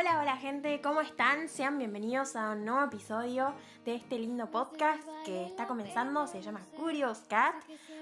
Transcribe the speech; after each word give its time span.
Hola, 0.00 0.18
hola 0.18 0.36
gente, 0.38 0.80
¿cómo 0.80 1.02
están? 1.02 1.46
Sean 1.50 1.76
bienvenidos 1.76 2.34
a 2.34 2.52
un 2.52 2.64
nuevo 2.64 2.82
episodio 2.86 3.52
de 3.84 3.96
este 3.96 4.18
lindo 4.18 4.50
podcast 4.50 5.06
que 5.26 5.44
está 5.44 5.66
comenzando, 5.66 6.26
se 6.26 6.40
llama 6.40 6.62
Curious 6.74 7.18
Cat. 7.28 7.54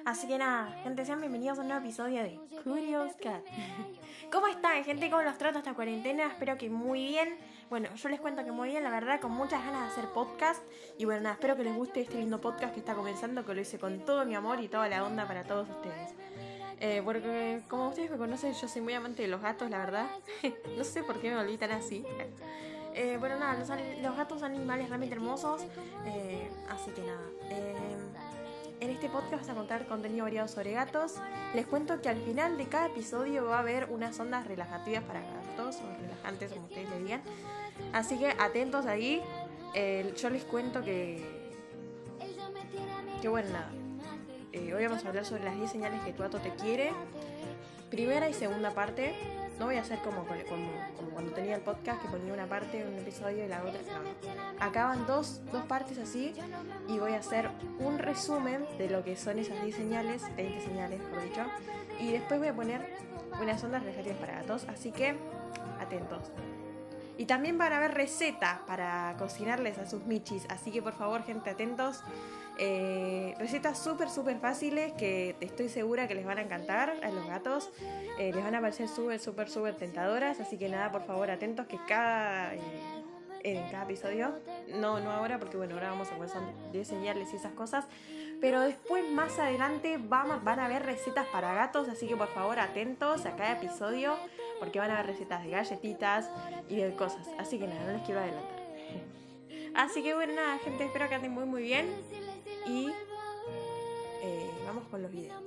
Así 0.05 0.29
que 0.29 0.39
nada, 0.39 0.71
gente, 0.85 1.05
sean 1.05 1.19
bienvenidos 1.19 1.59
a 1.59 1.63
un 1.63 1.67
nuevo 1.67 1.85
episodio 1.85 2.23
de 2.23 2.39
Curious 2.63 3.17
Cat. 3.17 3.43
¿Cómo 4.33 4.47
están, 4.47 4.85
gente? 4.85 5.11
¿Cómo 5.11 5.23
los 5.23 5.39
trato 5.39 5.59
esta 5.59 5.75
cuarentena? 5.75 6.29
Espero 6.29 6.57
que 6.57 6.71
muy 6.71 7.05
bien. 7.05 7.37
Bueno, 7.69 7.93
yo 7.93 8.09
les 8.09 8.21
cuento 8.21 8.45
que 8.45 8.53
muy 8.53 8.69
bien, 8.69 8.85
la 8.85 8.91
verdad, 8.91 9.21
con 9.21 9.33
muchas 9.33 9.65
ganas 9.65 9.81
de 9.81 9.87
hacer 9.89 10.13
podcast. 10.13 10.63
Y 10.99 11.05
bueno, 11.05 11.23
nada, 11.23 11.35
espero 11.35 11.57
que 11.57 11.65
les 11.65 11.75
guste 11.75 12.03
este 12.03 12.19
lindo 12.19 12.41
podcast 12.41 12.75
que 12.75 12.79
está 12.79 12.95
comenzando, 12.95 13.45
que 13.45 13.55
lo 13.55 13.61
hice 13.61 13.81
con 13.81 14.05
todo 14.05 14.25
mi 14.25 14.37
amor 14.37 14.61
y 14.61 14.69
toda 14.69 14.89
la 14.89 15.03
onda 15.03 15.27
para 15.27 15.43
todos 15.43 15.69
ustedes. 15.69 16.15
Eh, 16.81 17.03
porque 17.05 17.61
como 17.69 17.89
ustedes 17.89 18.11
me 18.11 18.17
conocen, 18.17 18.55
yo 18.55 18.69
soy 18.69 18.83
muy 18.83 18.95
amante 18.95 19.23
de 19.23 19.29
los 19.29 19.43
gatos, 19.43 19.69
la 19.71 19.79
verdad. 19.79 20.07
no 20.77 20.85
sé 20.85 21.03
por 21.03 21.21
qué 21.21 21.31
me 21.31 21.37
volví 21.37 21.59
así. 21.65 22.05
Eh, 22.95 23.17
bueno, 23.21 23.39
nada, 23.39 23.55
los, 23.55 23.69
los, 24.03 24.17
gatos 24.17 24.41
son 24.41 24.51
animales 24.51 24.89
realmente 24.89 25.15
hermosos. 25.15 25.63
Eh, 26.05 26.51
así 26.69 26.91
que 26.91 27.03
nada. 27.03 27.21
en 28.81 28.91
este 28.91 29.09
podcast 29.09 29.43
vamos 29.43 29.51
a 29.51 29.55
contar 29.55 29.87
contenido 29.87 30.25
variado 30.25 30.49
sobre 30.49 30.73
gatos. 30.73 31.15
Les 31.55 31.65
cuento 31.65 32.01
que 32.03 32.09
al 32.09 32.17
final 32.17 32.59
de 32.59 32.67
cada 32.67 32.87
episodio 32.87 33.45
va 33.45 33.57
a 33.57 33.61
haber 33.61 33.85
unas 33.91 34.19
ondas 34.19 34.49
relajativas 34.49 35.05
para 35.05 35.21
gatos, 35.21 35.77
o 35.77 36.03
relajantes, 36.03 36.51
como 36.51 36.67
ustedes 36.67 36.91
le 36.91 36.99
digan. 36.99 37.23
Así 37.93 38.19
que 38.19 38.31
atentos 38.31 38.87
ahí. 38.87 39.23
yo 40.21 40.31
les 40.31 40.43
cuento 40.43 40.83
que. 40.83 41.23
Que 43.23 43.29
bueno, 43.29 43.51
nada 43.51 43.71
eh, 44.59 44.75
hoy 44.75 44.85
vamos 44.87 45.05
a 45.05 45.09
hablar 45.09 45.25
sobre 45.25 45.45
las 45.45 45.57
10 45.57 45.71
señales 45.71 46.01
que 46.03 46.13
tu 46.13 46.23
gato 46.23 46.39
te 46.39 46.51
quiere. 46.51 46.93
Primera 47.91 48.29
y 48.29 48.35
segunda 48.35 48.73
parte. 48.73 49.15
No 49.59 49.67
voy 49.67 49.77
a 49.77 49.81
hacer 49.81 49.99
como, 50.01 50.25
cuando 51.13 51.33
tenía 51.33 51.57
el 51.57 51.63
podcast 51.63 52.01
que 52.01 52.09
ponía 52.09 52.33
una 52.33 52.47
parte, 52.47 52.87
un 52.87 52.95
episodio 52.97 53.45
y 53.45 53.49
la 53.49 53.61
otra. 53.61 53.81
No. 53.83 54.65
Acaban 54.65 55.07
dos, 55.07 55.41
dos 55.51 55.65
partes 55.65 55.99
así 55.99 56.33
y 56.89 56.99
voy 56.99 57.15
a 57.15 57.19
hacer 57.19 57.51
un 57.81 57.99
resumen 57.99 58.65
de 58.79 58.89
lo 58.89 59.03
que 59.03 59.17
son 59.17 59.39
esas 59.39 59.61
10 59.63 59.75
señales, 59.75 60.23
20 60.37 60.61
señales, 60.61 61.01
por 61.03 61.23
dicho. 61.23 61.43
Y 61.99 62.13
después 62.13 62.39
voy 62.39 62.49
a 62.49 62.55
poner 62.55 62.95
unas 63.41 63.63
ondas 63.65 63.83
relajativas 63.83 64.19
para 64.19 64.35
gatos. 64.35 64.65
Así 64.69 64.93
que 64.93 65.17
atentos. 65.81 66.31
Y 67.19 67.27
también 67.27 67.59
van 67.59 67.73
a 67.73 67.79
haber 67.79 67.95
recetas 67.95 68.61
para 68.61 69.17
cocinarles 69.19 69.77
a 69.79 69.87
sus 69.87 70.07
michis. 70.07 70.47
Así 70.49 70.71
que 70.71 70.81
por 70.81 70.93
favor, 70.95 71.25
gente, 71.25 71.51
atentos. 71.51 72.03
Eh, 72.61 73.35
recetas 73.39 73.79
súper, 73.79 74.09
súper 74.09 74.39
fáciles 74.39 74.93
que 74.93 75.37
estoy 75.41 75.69
segura 75.69 76.07
que 76.07 76.15
les 76.15 76.25
van 76.25 76.39
a 76.39 76.43
encantar 76.43 76.95
a 77.03 77.11
los 77.11 77.27
gatos. 77.27 77.71
Eh, 78.19 78.33
les 78.33 78.45
van 78.45 78.55
a 78.55 78.61
parecer 78.61 78.89
súper, 78.89 79.19
súper, 79.19 79.51
súper 79.51 79.75
tentadoras. 79.75 80.39
Así 80.39 80.57
que 80.57 80.69
nada, 80.69 80.93
por 80.93 81.05
favor, 81.05 81.29
atentos 81.29 81.67
que 81.67 81.79
cada, 81.89 82.55
eh, 82.55 83.65
episodio, 83.83 84.35
no, 84.75 85.01
no 85.01 85.11
ahora, 85.11 85.39
porque 85.39 85.57
bueno, 85.57 85.75
ahora 85.75 85.91
vamos 85.91 86.09
a 86.11 86.15
comenzar 86.15 86.43
de 86.73 86.85
señales 86.85 87.33
y 87.33 87.37
esas 87.37 87.53
cosas. 87.53 87.87
Pero 88.41 88.61
después, 88.61 89.11
más 89.11 89.39
adelante, 89.41 89.99
van, 89.99 90.45
van 90.45 90.61
a 90.61 90.67
haber 90.67 90.85
recetas 90.85 91.27
para 91.29 91.53
gatos. 91.55 91.89
Así 91.89 92.07
que 92.07 92.17
por 92.17 92.29
favor, 92.29 92.61
atentos 92.61 93.27
a 93.27 93.35
cada 93.35 93.53
episodio, 93.53 94.17
porque 94.59 94.79
van 94.79 94.91
a 94.91 94.95
haber 94.95 95.07
recetas 95.07 95.45
de 95.45 95.51
galletitas 95.51 96.31
y 96.69 96.77
de 96.77 96.95
cosas. 96.95 97.29
Así 97.39 97.59
que 97.59 97.67
nada, 97.67 97.85
no 97.87 97.93
les 97.93 98.03
quiero 98.03 98.21
adelantar. 98.21 98.59
Así 99.75 100.03
que 100.03 100.15
bueno, 100.15 100.35
nada, 100.35 100.59
gente, 100.59 100.85
espero 100.85 101.09
que 101.09 101.15
anden 101.15 101.33
muy, 101.33 101.45
muy 101.45 101.63
bien 101.63 101.89
y 102.67 102.89
eh, 104.23 104.51
vamos 104.67 104.85
con 104.89 105.03
los 105.03 105.11
videos. 105.11 105.43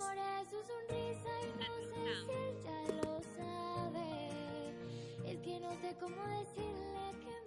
El 5.25 5.41
que 5.41 5.59
no 5.59 5.73
sé 5.75 5.95
cómo 5.99 6.27
decirle 6.27 7.11
que 7.23 7.40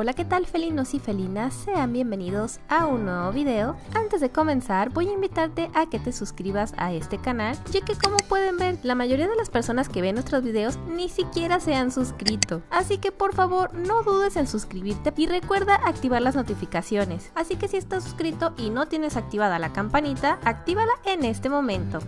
Hola, 0.00 0.12
¿qué 0.12 0.24
tal 0.24 0.46
felinos 0.46 0.94
y 0.94 1.00
felinas? 1.00 1.52
Sean 1.52 1.92
bienvenidos 1.92 2.60
a 2.68 2.86
un 2.86 3.04
nuevo 3.04 3.32
video. 3.32 3.76
Antes 3.96 4.20
de 4.20 4.30
comenzar, 4.30 4.90
voy 4.90 5.08
a 5.08 5.12
invitarte 5.12 5.72
a 5.74 5.86
que 5.86 5.98
te 5.98 6.12
suscribas 6.12 6.72
a 6.76 6.92
este 6.92 7.18
canal, 7.18 7.58
ya 7.72 7.80
que 7.80 7.96
como 7.96 8.16
pueden 8.18 8.58
ver, 8.58 8.78
la 8.84 8.94
mayoría 8.94 9.26
de 9.26 9.34
las 9.34 9.50
personas 9.50 9.88
que 9.88 10.00
ven 10.00 10.14
nuestros 10.14 10.44
videos 10.44 10.78
ni 10.86 11.08
siquiera 11.08 11.58
se 11.58 11.74
han 11.74 11.90
suscrito. 11.90 12.62
Así 12.70 12.98
que 12.98 13.10
por 13.10 13.34
favor, 13.34 13.74
no 13.74 14.04
dudes 14.04 14.36
en 14.36 14.46
suscribirte 14.46 15.12
y 15.16 15.26
recuerda 15.26 15.74
activar 15.74 16.22
las 16.22 16.36
notificaciones. 16.36 17.32
Así 17.34 17.56
que 17.56 17.66
si 17.66 17.76
estás 17.76 18.04
suscrito 18.04 18.54
y 18.56 18.70
no 18.70 18.86
tienes 18.86 19.16
activada 19.16 19.58
la 19.58 19.72
campanita, 19.72 20.38
actívala 20.44 20.92
en 21.06 21.24
este 21.24 21.48
momento. 21.48 21.98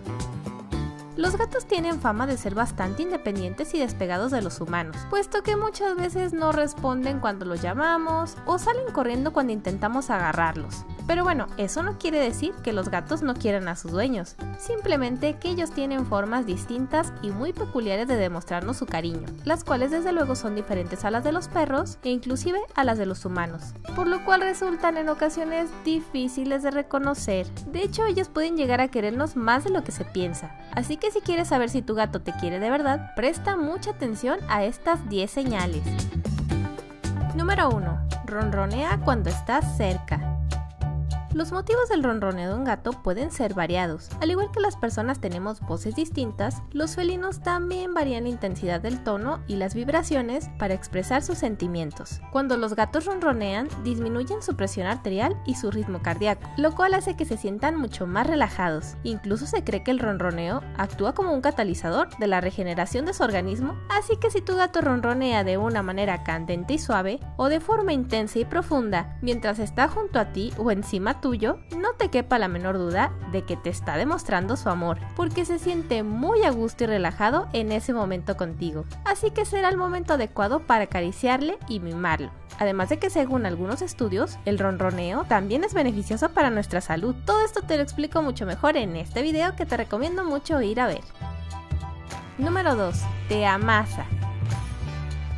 Los 1.21 1.37
gatos 1.37 1.67
tienen 1.67 2.01
fama 2.01 2.25
de 2.25 2.35
ser 2.35 2.55
bastante 2.55 3.03
independientes 3.03 3.75
y 3.75 3.79
despegados 3.79 4.31
de 4.31 4.41
los 4.41 4.59
humanos, 4.59 4.97
puesto 5.11 5.43
que 5.43 5.55
muchas 5.55 5.95
veces 5.95 6.33
no 6.33 6.51
responden 6.51 7.19
cuando 7.19 7.45
los 7.45 7.61
llamamos 7.61 8.35
o 8.47 8.57
salen 8.57 8.91
corriendo 8.91 9.31
cuando 9.31 9.53
intentamos 9.53 10.09
agarrarlos. 10.09 10.83
Pero 11.07 11.23
bueno, 11.23 11.47
eso 11.57 11.83
no 11.83 11.97
quiere 11.97 12.19
decir 12.19 12.53
que 12.63 12.73
los 12.73 12.89
gatos 12.89 13.21
no 13.21 13.33
quieran 13.33 13.67
a 13.67 13.75
sus 13.75 13.91
dueños, 13.91 14.35
simplemente 14.59 15.37
que 15.37 15.49
ellos 15.49 15.71
tienen 15.71 16.05
formas 16.05 16.45
distintas 16.45 17.11
y 17.21 17.31
muy 17.31 17.53
peculiares 17.53 18.07
de 18.07 18.15
demostrarnos 18.15 18.77
su 18.77 18.85
cariño, 18.85 19.25
las 19.43 19.63
cuales 19.63 19.91
desde 19.91 20.11
luego 20.11 20.35
son 20.35 20.55
diferentes 20.55 21.03
a 21.03 21.11
las 21.11 21.23
de 21.23 21.31
los 21.31 21.47
perros 21.47 21.97
e 22.03 22.09
inclusive 22.09 22.59
a 22.75 22.83
las 22.83 22.97
de 22.97 23.05
los 23.05 23.25
humanos, 23.25 23.73
por 23.95 24.07
lo 24.07 24.23
cual 24.23 24.41
resultan 24.41 24.97
en 24.97 25.09
ocasiones 25.09 25.69
difíciles 25.83 26.63
de 26.63 26.71
reconocer. 26.71 27.47
De 27.65 27.83
hecho, 27.83 28.05
ellos 28.05 28.29
pueden 28.29 28.57
llegar 28.57 28.81
a 28.81 28.89
querernos 28.89 29.35
más 29.35 29.63
de 29.63 29.71
lo 29.71 29.83
que 29.83 29.91
se 29.91 30.05
piensa, 30.05 30.55
así 30.73 30.97
que 30.97 31.11
si 31.11 31.21
quieres 31.21 31.49
saber 31.49 31.69
si 31.69 31.81
tu 31.81 31.95
gato 31.95 32.21
te 32.21 32.33
quiere 32.33 32.59
de 32.59 32.69
verdad, 32.69 33.13
presta 33.15 33.55
mucha 33.55 33.91
atención 33.91 34.39
a 34.49 34.63
estas 34.63 35.09
10 35.09 35.29
señales. 35.29 35.83
Número 37.35 37.69
1. 37.69 38.07
Ronronea 38.25 38.99
cuando 39.03 39.29
estás 39.29 39.77
cerca. 39.77 40.40
Los 41.33 41.53
motivos 41.53 41.87
del 41.87 42.03
ronroneo 42.03 42.49
de 42.49 42.55
un 42.55 42.65
gato 42.65 42.91
pueden 42.91 43.31
ser 43.31 43.53
variados. 43.53 44.09
Al 44.19 44.31
igual 44.31 44.51
que 44.51 44.59
las 44.59 44.75
personas 44.75 45.21
tenemos 45.21 45.61
voces 45.61 45.95
distintas, 45.95 46.61
los 46.73 46.95
felinos 46.95 47.41
también 47.41 47.93
varían 47.93 48.23
la 48.23 48.29
intensidad 48.29 48.81
del 48.81 49.01
tono 49.01 49.39
y 49.47 49.55
las 49.55 49.73
vibraciones 49.73 50.49
para 50.59 50.73
expresar 50.73 51.23
sus 51.23 51.37
sentimientos. 51.37 52.19
Cuando 52.33 52.57
los 52.57 52.75
gatos 52.75 53.05
ronronean, 53.05 53.69
disminuyen 53.81 54.41
su 54.41 54.57
presión 54.57 54.87
arterial 54.87 55.41
y 55.45 55.55
su 55.55 55.71
ritmo 55.71 56.01
cardíaco, 56.01 56.49
lo 56.57 56.75
cual 56.75 56.95
hace 56.95 57.15
que 57.15 57.23
se 57.23 57.37
sientan 57.37 57.77
mucho 57.77 58.05
más 58.05 58.27
relajados. 58.27 58.97
Incluso 59.03 59.45
se 59.45 59.63
cree 59.63 59.85
que 59.85 59.91
el 59.91 59.99
ronroneo 59.99 60.61
actúa 60.75 61.13
como 61.13 61.33
un 61.33 61.39
catalizador 61.39 62.09
de 62.17 62.27
la 62.27 62.41
regeneración 62.41 63.05
de 63.05 63.13
su 63.13 63.23
organismo, 63.23 63.77
así 63.87 64.17
que 64.17 64.31
si 64.31 64.41
tu 64.41 64.57
gato 64.57 64.81
ronronea 64.81 65.45
de 65.45 65.57
una 65.57 65.81
manera 65.81 66.25
candente 66.25 66.73
y 66.73 66.77
suave 66.77 67.21
o 67.37 67.47
de 67.47 67.61
forma 67.61 67.93
intensa 67.93 68.37
y 68.37 68.43
profunda 68.43 69.17
mientras 69.21 69.59
está 69.59 69.87
junto 69.87 70.19
a 70.19 70.33
ti 70.33 70.51
o 70.57 70.71
encima 70.71 71.20
tuyo, 71.21 71.59
no 71.77 71.93
te 71.93 72.09
quepa 72.09 72.39
la 72.39 72.47
menor 72.47 72.77
duda 72.77 73.13
de 73.31 73.43
que 73.43 73.55
te 73.55 73.69
está 73.69 73.95
demostrando 73.95 74.57
su 74.57 74.69
amor, 74.69 74.97
porque 75.15 75.45
se 75.45 75.59
siente 75.59 76.03
muy 76.03 76.43
a 76.43 76.51
gusto 76.51 76.83
y 76.83 76.87
relajado 76.87 77.47
en 77.53 77.71
ese 77.71 77.93
momento 77.93 78.35
contigo. 78.35 78.85
Así 79.05 79.31
que 79.31 79.45
será 79.45 79.69
el 79.69 79.77
momento 79.77 80.15
adecuado 80.15 80.59
para 80.61 80.85
acariciarle 80.85 81.57
y 81.69 81.79
mimarlo. 81.79 82.31
Además 82.59 82.89
de 82.89 82.99
que 82.99 83.09
según 83.09 83.45
algunos 83.45 83.81
estudios, 83.81 84.37
el 84.45 84.59
ronroneo 84.59 85.23
también 85.23 85.63
es 85.63 85.73
beneficioso 85.73 86.29
para 86.29 86.49
nuestra 86.49 86.81
salud. 86.81 87.15
Todo 87.25 87.45
esto 87.45 87.61
te 87.61 87.77
lo 87.77 87.83
explico 87.83 88.21
mucho 88.21 88.45
mejor 88.45 88.77
en 88.77 88.95
este 88.97 89.21
video 89.21 89.55
que 89.55 89.65
te 89.65 89.77
recomiendo 89.77 90.23
mucho 90.23 90.61
ir 90.61 90.81
a 90.81 90.87
ver. 90.87 91.01
Número 92.37 92.75
2. 92.75 92.95
Te 93.29 93.45
amasa. 93.45 94.05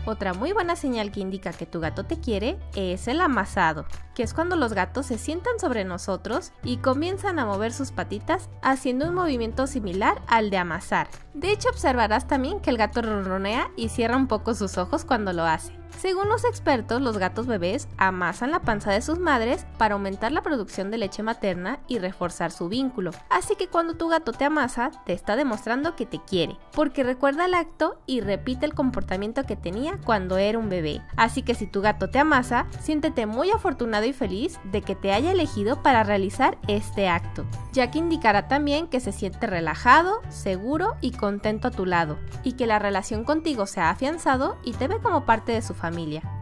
Otra 0.06 0.34
muy 0.34 0.52
buena 0.52 0.76
señal 0.76 1.12
que 1.12 1.22
indica 1.22 1.54
que 1.54 1.66
tu 1.66 1.80
gato 1.80 2.04
te 2.04 2.20
quiere 2.20 2.60
es 2.76 3.08
el 3.08 3.22
amasado, 3.22 3.86
que 4.14 4.24
es 4.24 4.34
cuando 4.34 4.58
los 4.58 4.74
gatos 4.74 5.06
se 5.06 5.18
sientan 5.18 5.60
sobre 5.60 5.86
nosotros 5.86 6.52
y 6.62 6.78
comienzan 6.78 7.40
a 7.40 7.46
mover 7.46 7.72
sus 7.72 7.92
patitas 7.92 8.50
haciendo 8.62 9.08
un 9.08 9.16
movimiento 9.16 9.66
similar 9.66 10.22
al 10.28 10.50
de 10.50 10.58
amasar. 10.58 11.08
De 11.34 11.52
hecho, 11.52 11.70
observarás 11.70 12.28
también 12.28 12.60
que 12.60 12.70
el 12.70 12.78
gato 12.78 13.02
ronronea 13.02 13.72
y 13.78 13.90
cierra 13.90 14.18
un 14.18 14.28
poco 14.28 14.56
sus 14.56 14.78
ojos 14.78 15.06
cuando 15.06 15.32
lo 15.32 15.44
hace. 15.44 15.83
Según 15.98 16.28
los 16.28 16.44
expertos, 16.44 17.02
los 17.02 17.18
gatos 17.18 17.48
bebés 17.48 17.88
amasan 17.98 18.52
la 18.52 18.60
panza 18.60 18.92
de 18.92 19.02
sus 19.02 19.20
madres 19.20 19.66
para 19.78 19.94
aumentar 19.94 20.34
la 20.34 20.42
producción 20.42 20.92
de 20.92 20.98
leche 20.98 21.24
materna 21.24 21.80
y 21.88 21.98
reforzar 22.00 22.52
su 22.52 22.68
vínculo. 22.68 23.12
Así 23.30 23.56
que 23.56 23.68
cuando 23.68 23.96
tu 23.96 24.10
gato 24.10 24.34
te 24.34 24.44
amasa, 24.44 24.92
te 25.06 25.14
está 25.14 25.38
demostrando 25.38 25.96
que 25.96 26.06
te 26.06 26.20
quiere, 26.20 26.58
porque 26.74 27.04
recuerda 27.04 27.46
el 27.46 27.54
acto 27.54 28.02
y 28.06 28.20
repite 28.20 28.66
el 28.66 28.74
comportamiento 28.74 29.44
que 29.44 29.56
tenía 29.56 29.98
cuando 30.04 30.38
era 30.38 30.60
un 30.60 30.68
bebé. 30.68 31.02
Así 31.16 31.42
que 31.42 31.56
si 31.56 31.68
tu 31.68 31.82
gato 31.82 32.10
te 32.10 32.20
amasa, 32.20 32.68
siéntete 32.82 33.26
muy 33.26 33.52
afortunado 33.52 34.06
y 34.06 34.14
feliz 34.14 34.60
de 34.72 34.82
que 34.82 34.96
te 34.96 35.14
haya 35.14 35.32
elegido 35.32 35.82
para 35.84 36.04
realizar 36.04 36.58
este 36.68 37.08
acto, 37.08 37.46
ya 37.72 37.92
que 37.92 38.00
indicará 38.00 38.50
también 38.50 38.88
que 38.88 39.00
se 39.00 39.14
siente 39.14 39.48
relajado, 39.48 40.22
seguro 40.28 40.96
y 41.00 41.12
contento 41.12 41.70
a 41.70 41.72
tu 41.72 41.86
lado, 41.86 42.18
y 42.44 42.54
que 42.54 42.68
la 42.68 42.80
relación 42.80 43.24
contigo 43.24 43.68
se 43.68 43.80
ha 43.80 43.90
afianzado 43.90 44.58
y 44.64 44.74
te 44.74 44.90
ve 44.90 45.00
como 45.02 45.26
parte 45.26 45.54
de 45.54 45.62
su 45.62 45.74
familia 45.74 45.83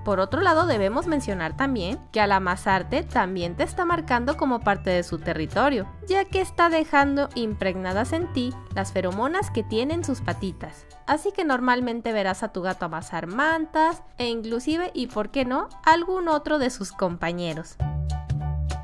Por 0.03 0.19
otro 0.19 0.41
lado, 0.41 0.65
debemos 0.65 1.07
mencionar 1.07 1.55
también 1.57 1.99
que 2.11 2.21
al 2.21 2.31
amasarte 2.31 3.03
también 3.03 3.55
te 3.55 3.63
está 3.63 3.85
marcando 3.85 4.37
como 4.37 4.59
parte 4.59 4.89
de 4.89 5.03
su 5.03 5.17
territorio, 5.17 5.87
ya 6.07 6.25
que 6.25 6.41
está 6.41 6.69
dejando 6.69 7.29
impregnadas 7.35 8.13
en 8.13 8.31
ti 8.33 8.53
las 8.75 8.91
feromonas 8.91 9.49
que 9.49 9.63
tienen 9.63 10.03
sus 10.03 10.21
patitas. 10.21 10.85
Así 11.07 11.31
que 11.31 11.43
normalmente 11.43 12.13
verás 12.13 12.43
a 12.43 12.49
tu 12.49 12.61
gato 12.61 12.85
amasar 12.85 13.27
mantas 13.27 14.03
e 14.17 14.27
inclusive, 14.27 14.91
y 14.93 15.07
por 15.07 15.29
qué 15.29 15.45
no, 15.45 15.69
algún 15.85 16.27
otro 16.27 16.59
de 16.59 16.69
sus 16.69 16.91
compañeros. 16.91 17.77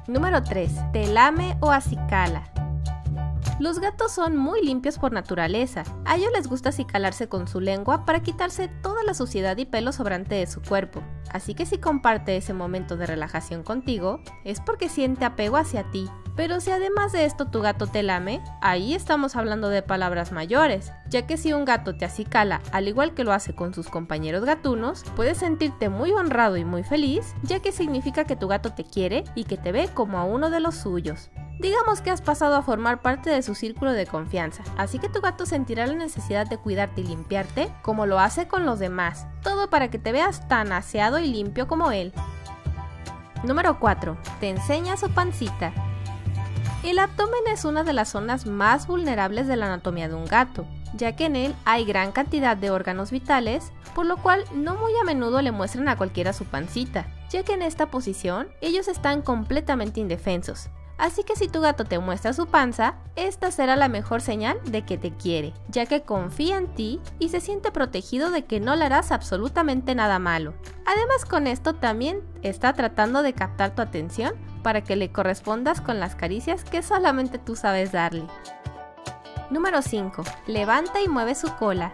Número 0.07 0.41
3. 0.41 0.91
Te 0.93 1.07
lame 1.07 1.57
o 1.59 1.71
acicala. 1.71 2.49
Los 3.59 3.79
gatos 3.79 4.11
son 4.11 4.37
muy 4.37 4.63
limpios 4.63 4.99
por 4.99 5.11
naturaleza. 5.11 5.83
A 6.05 6.15
ellos 6.15 6.31
les 6.33 6.47
gusta 6.47 6.69
acicalarse 6.69 7.27
con 7.27 7.47
su 7.47 7.59
lengua 7.59 8.05
para 8.05 8.21
quitarse 8.21 8.67
toda 8.67 9.03
la 9.03 9.13
suciedad 9.13 9.57
y 9.57 9.65
pelo 9.65 9.91
sobrante 9.91 10.35
de 10.35 10.47
su 10.47 10.61
cuerpo. 10.61 11.01
Así 11.31 11.55
que 11.55 11.65
si 11.65 11.79
comparte 11.79 12.37
ese 12.37 12.53
momento 12.53 12.97
de 12.97 13.07
relajación 13.07 13.63
contigo, 13.63 14.19
es 14.43 14.61
porque 14.61 14.89
siente 14.89 15.25
apego 15.25 15.57
hacia 15.57 15.89
ti. 15.89 16.07
Pero 16.37 16.61
si 16.61 16.69
además 16.69 17.11
de 17.11 17.25
esto 17.25 17.47
tu 17.47 17.61
gato 17.61 17.87
te 17.87 18.03
lame, 18.03 18.41
ahí 18.61 18.93
estamos 18.93 19.35
hablando 19.35 19.69
de 19.69 19.81
palabras 19.81 20.31
mayores, 20.31 20.93
ya 21.09 21.25
que 21.25 21.35
si 21.35 21.51
un 21.51 21.65
gato 21.65 21.97
te 21.97 22.05
acicala 22.05 22.61
al 22.71 22.87
igual 22.87 23.15
que 23.15 23.23
lo 23.23 23.33
hace 23.33 23.55
con 23.55 23.73
sus 23.73 23.89
compañeros 23.89 24.45
gatunos, 24.45 25.03
puedes 25.15 25.39
sentirte 25.39 25.89
muy 25.89 26.11
honrado 26.11 26.55
y 26.55 26.63
muy 26.63 26.83
feliz, 26.83 27.33
ya 27.41 27.59
que 27.59 27.71
significa 27.71 28.25
que 28.25 28.35
tu 28.35 28.47
gato 28.47 28.71
te 28.71 28.83
quiere 28.83 29.23
y 29.33 29.45
que 29.45 29.57
te 29.57 29.71
ve 29.71 29.89
como 29.91 30.19
a 30.19 30.25
uno 30.25 30.51
de 30.51 30.59
los 30.59 30.75
suyos. 30.75 31.31
Digamos 31.59 32.01
que 32.01 32.11
has 32.11 32.21
pasado 32.21 32.55
a 32.55 32.61
formar 32.61 33.01
parte 33.01 33.31
de 33.31 33.41
su 33.41 33.55
círculo 33.55 33.91
de 33.91 34.05
confianza, 34.05 34.63
así 34.77 34.99
que 34.99 35.09
tu 35.09 35.21
gato 35.21 35.47
sentirá 35.47 35.87
la 35.87 35.95
necesidad 35.95 36.45
de 36.45 36.59
cuidarte 36.59 37.01
y 37.01 37.05
limpiarte 37.05 37.73
como 37.81 38.05
lo 38.05 38.19
hace 38.19 38.47
con 38.47 38.63
los 38.63 38.77
demás, 38.77 39.25
todo 39.41 39.71
para 39.71 39.89
que 39.89 39.97
te 39.97 40.11
veas 40.11 40.47
tan 40.47 40.71
aseado 40.71 41.17
y 41.17 41.25
limpio 41.25 41.67
como 41.67 41.91
él. 41.91 42.13
Número 43.43 43.79
4. 43.79 44.17
Te 44.39 44.49
enseña 44.49 44.97
su 44.97 45.09
pancita. 45.09 45.73
El 46.87 46.99
abdomen 46.99 47.41
es 47.51 47.65
una 47.65 47.83
de 47.83 47.91
las 47.91 48.11
zonas 48.11 48.45
más 48.45 48.87
vulnerables 48.87 49.45
de 49.45 49.57
la 49.57 49.65
anatomía 49.65 50.07
de 50.07 50.15
un 50.15 50.23
gato, 50.23 50.65
ya 50.93 51.17
que 51.17 51.25
en 51.25 51.35
él 51.35 51.53
hay 51.65 51.83
gran 51.83 52.13
cantidad 52.13 52.55
de 52.55 52.71
órganos 52.71 53.11
vitales, 53.11 53.73
por 53.93 54.05
lo 54.05 54.15
cual 54.15 54.45
no 54.55 54.75
muy 54.75 54.93
a 54.95 55.03
menudo 55.03 55.41
le 55.41 55.51
muestran 55.51 55.89
a 55.89 55.97
cualquiera 55.97 56.31
su 56.31 56.45
pancita, 56.45 57.13
ya 57.29 57.43
que 57.43 57.55
en 57.55 57.61
esta 57.61 57.87
posición 57.87 58.47
ellos 58.61 58.87
están 58.87 59.21
completamente 59.21 59.99
indefensos, 59.99 60.69
Así 60.97 61.23
que 61.23 61.35
si 61.35 61.47
tu 61.47 61.61
gato 61.61 61.85
te 61.85 61.99
muestra 61.99 62.33
su 62.33 62.47
panza, 62.47 62.95
esta 63.15 63.51
será 63.51 63.75
la 63.75 63.87
mejor 63.87 64.21
señal 64.21 64.59
de 64.65 64.83
que 64.83 64.97
te 64.97 65.11
quiere, 65.11 65.53
ya 65.69 65.85
que 65.85 66.01
confía 66.01 66.57
en 66.57 66.73
ti 66.73 66.99
y 67.19 67.29
se 67.29 67.39
siente 67.39 67.71
protegido 67.71 68.31
de 68.31 68.45
que 68.45 68.59
no 68.59 68.75
le 68.75 68.85
harás 68.85 69.11
absolutamente 69.11 69.93
nada 69.93 70.17
malo. 70.17 70.55
Además 70.85 71.25
con 71.29 71.45
esto 71.45 71.75
también 71.75 72.21
está 72.41 72.73
tratando 72.73 73.21
de 73.21 73.33
captar 73.33 73.75
tu 73.75 73.83
atención 73.83 74.33
para 74.67 74.81
que 74.81 74.97
le 74.97 75.13
correspondas 75.13 75.79
con 75.79 76.01
las 76.01 76.15
caricias 76.15 76.65
que 76.65 76.81
solamente 76.81 77.39
tú 77.39 77.55
sabes 77.55 77.93
darle. 77.93 78.27
Número 79.49 79.81
5. 79.81 80.25
Levanta 80.45 80.99
y 80.99 81.07
mueve 81.07 81.35
su 81.35 81.55
cola. 81.55 81.93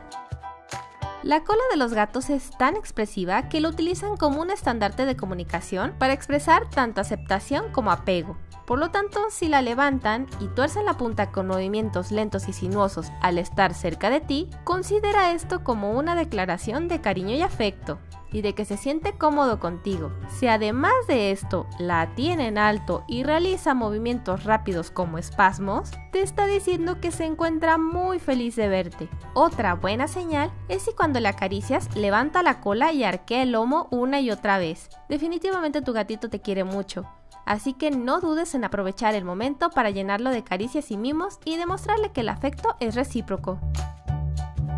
La 1.21 1.43
cola 1.43 1.61
de 1.69 1.77
los 1.77 1.93
gatos 1.93 2.31
es 2.31 2.49
tan 2.49 2.75
expresiva 2.75 3.47
que 3.47 3.61
lo 3.61 3.69
utilizan 3.69 4.17
como 4.17 4.41
un 4.41 4.49
estandarte 4.49 5.05
de 5.05 5.15
comunicación 5.15 5.93
para 5.99 6.13
expresar 6.13 6.67
tanto 6.67 6.99
aceptación 6.99 7.71
como 7.71 7.91
apego. 7.91 8.39
Por 8.65 8.79
lo 8.79 8.89
tanto, 8.89 9.19
si 9.29 9.49
la 9.49 9.61
levantan 9.61 10.25
y 10.39 10.47
tuercen 10.47 10.85
la 10.85 10.97
punta 10.97 11.31
con 11.31 11.45
movimientos 11.45 12.09
lentos 12.11 12.49
y 12.49 12.53
sinuosos 12.53 13.11
al 13.21 13.37
estar 13.37 13.75
cerca 13.75 14.09
de 14.09 14.19
ti, 14.19 14.49
considera 14.63 15.31
esto 15.31 15.63
como 15.63 15.91
una 15.91 16.15
declaración 16.15 16.87
de 16.87 17.01
cariño 17.01 17.35
y 17.35 17.43
afecto 17.43 17.99
y 18.33 18.41
de 18.41 18.53
que 18.53 18.65
se 18.65 18.75
siente 18.75 19.13
cómodo 19.13 19.59
contigo. 19.59 20.11
Si 20.27 20.47
además 20.47 20.93
de 21.07 21.31
esto 21.31 21.67
la 21.79 22.13
tiene 22.15 22.47
en 22.47 22.57
alto 22.57 23.05
y 23.07 23.23
realiza 23.23 23.73
movimientos 23.73 24.43
rápidos 24.43 24.91
como 24.91 25.17
espasmos, 25.17 25.91
te 26.11 26.21
está 26.21 26.45
diciendo 26.45 26.99
que 26.99 27.11
se 27.11 27.23
encuentra 27.23 27.77
muy 27.77 28.19
feliz 28.19 28.57
de 28.57 28.67
verte. 28.67 29.07
Otra 29.33 29.75
buena 29.75 30.07
señal 30.07 30.51
es 30.67 30.81
si 30.81 30.93
cuando 30.93 31.21
le 31.21 31.29
acaricias 31.29 31.95
levanta 31.95 32.43
la 32.43 32.59
cola 32.59 32.91
y 32.91 33.05
arquea 33.05 33.43
el 33.43 33.53
lomo 33.53 33.87
una 33.91 34.19
y 34.19 34.31
otra 34.31 34.57
vez. 34.57 34.89
Definitivamente 35.07 35.81
tu 35.81 35.93
gatito 35.93 36.29
te 36.29 36.41
quiere 36.41 36.63
mucho 36.63 37.05
así 37.45 37.73
que 37.73 37.91
no 37.91 38.19
dudes 38.19 38.55
en 38.55 38.63
aprovechar 38.63 39.15
el 39.15 39.25
momento 39.25 39.69
para 39.69 39.89
llenarlo 39.89 40.29
de 40.29 40.43
caricias 40.43 40.91
y 40.91 40.97
mimos 40.97 41.39
y 41.45 41.57
demostrarle 41.57 42.11
que 42.11 42.21
el 42.21 42.29
afecto 42.29 42.75
es 42.79 42.95
recíproco. 42.95 43.59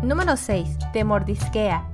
Número 0.02 0.36
6. 0.36 0.78
Te 0.92 1.04
mordisquea. 1.04 1.86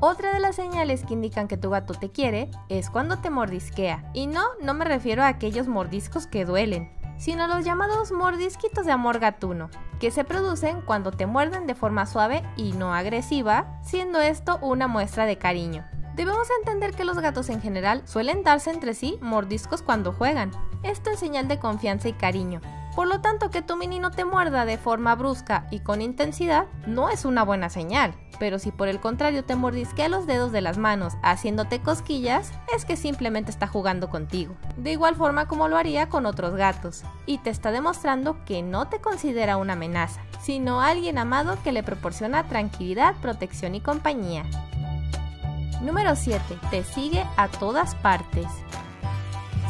Otra 0.00 0.32
de 0.32 0.38
las 0.38 0.54
señales 0.54 1.04
que 1.04 1.14
indican 1.14 1.48
que 1.48 1.56
tu 1.56 1.70
gato 1.70 1.92
te 1.92 2.10
quiere 2.10 2.52
es 2.68 2.88
cuando 2.88 3.18
te 3.18 3.30
mordisquea. 3.30 4.08
Y 4.14 4.28
no, 4.28 4.44
no 4.62 4.72
me 4.72 4.84
refiero 4.84 5.24
a 5.24 5.28
aquellos 5.28 5.66
mordiscos 5.66 6.28
que 6.28 6.44
duelen, 6.44 6.92
sino 7.18 7.42
a 7.44 7.48
los 7.48 7.64
llamados 7.64 8.12
mordisquitos 8.12 8.86
de 8.86 8.92
amor 8.92 9.18
gatuno, 9.18 9.70
que 9.98 10.12
se 10.12 10.22
producen 10.22 10.82
cuando 10.82 11.10
te 11.10 11.26
muerden 11.26 11.66
de 11.66 11.74
forma 11.74 12.06
suave 12.06 12.44
y 12.56 12.74
no 12.74 12.94
agresiva, 12.94 13.80
siendo 13.82 14.20
esto 14.20 14.60
una 14.62 14.86
muestra 14.86 15.26
de 15.26 15.36
cariño. 15.36 15.84
Debemos 16.14 16.48
entender 16.60 16.94
que 16.94 17.04
los 17.04 17.18
gatos 17.18 17.48
en 17.48 17.60
general 17.60 18.02
suelen 18.04 18.44
darse 18.44 18.70
entre 18.70 18.94
sí 18.94 19.18
mordiscos 19.20 19.82
cuando 19.82 20.12
juegan. 20.12 20.52
Esto 20.84 21.10
es 21.10 21.18
señal 21.18 21.48
de 21.48 21.58
confianza 21.58 22.08
y 22.08 22.12
cariño. 22.12 22.60
Por 22.98 23.06
lo 23.06 23.20
tanto, 23.20 23.48
que 23.50 23.62
tu 23.62 23.76
mini 23.76 24.00
no 24.00 24.10
te 24.10 24.24
muerda 24.24 24.64
de 24.64 24.76
forma 24.76 25.14
brusca 25.14 25.68
y 25.70 25.78
con 25.78 26.02
intensidad 26.02 26.66
no 26.84 27.10
es 27.10 27.24
una 27.24 27.44
buena 27.44 27.68
señal. 27.68 28.12
Pero 28.40 28.58
si 28.58 28.72
por 28.72 28.88
el 28.88 28.98
contrario 28.98 29.44
te 29.44 29.54
mordisquea 29.54 30.08
los 30.08 30.26
dedos 30.26 30.50
de 30.50 30.62
las 30.62 30.78
manos 30.78 31.12
haciéndote 31.22 31.80
cosquillas, 31.80 32.50
es 32.74 32.84
que 32.84 32.96
simplemente 32.96 33.52
está 33.52 33.68
jugando 33.68 34.10
contigo. 34.10 34.56
De 34.76 34.90
igual 34.90 35.14
forma 35.14 35.46
como 35.46 35.68
lo 35.68 35.76
haría 35.76 36.08
con 36.08 36.26
otros 36.26 36.56
gatos. 36.56 37.04
Y 37.24 37.38
te 37.38 37.50
está 37.50 37.70
demostrando 37.70 38.44
que 38.44 38.64
no 38.64 38.88
te 38.88 39.00
considera 39.00 39.58
una 39.58 39.74
amenaza, 39.74 40.20
sino 40.42 40.80
alguien 40.80 41.18
amado 41.18 41.56
que 41.62 41.70
le 41.70 41.84
proporciona 41.84 42.48
tranquilidad, 42.48 43.14
protección 43.22 43.76
y 43.76 43.80
compañía. 43.80 44.42
Número 45.82 46.16
7. 46.16 46.42
Te 46.72 46.82
sigue 46.82 47.24
a 47.36 47.46
todas 47.46 47.94
partes. 47.94 48.48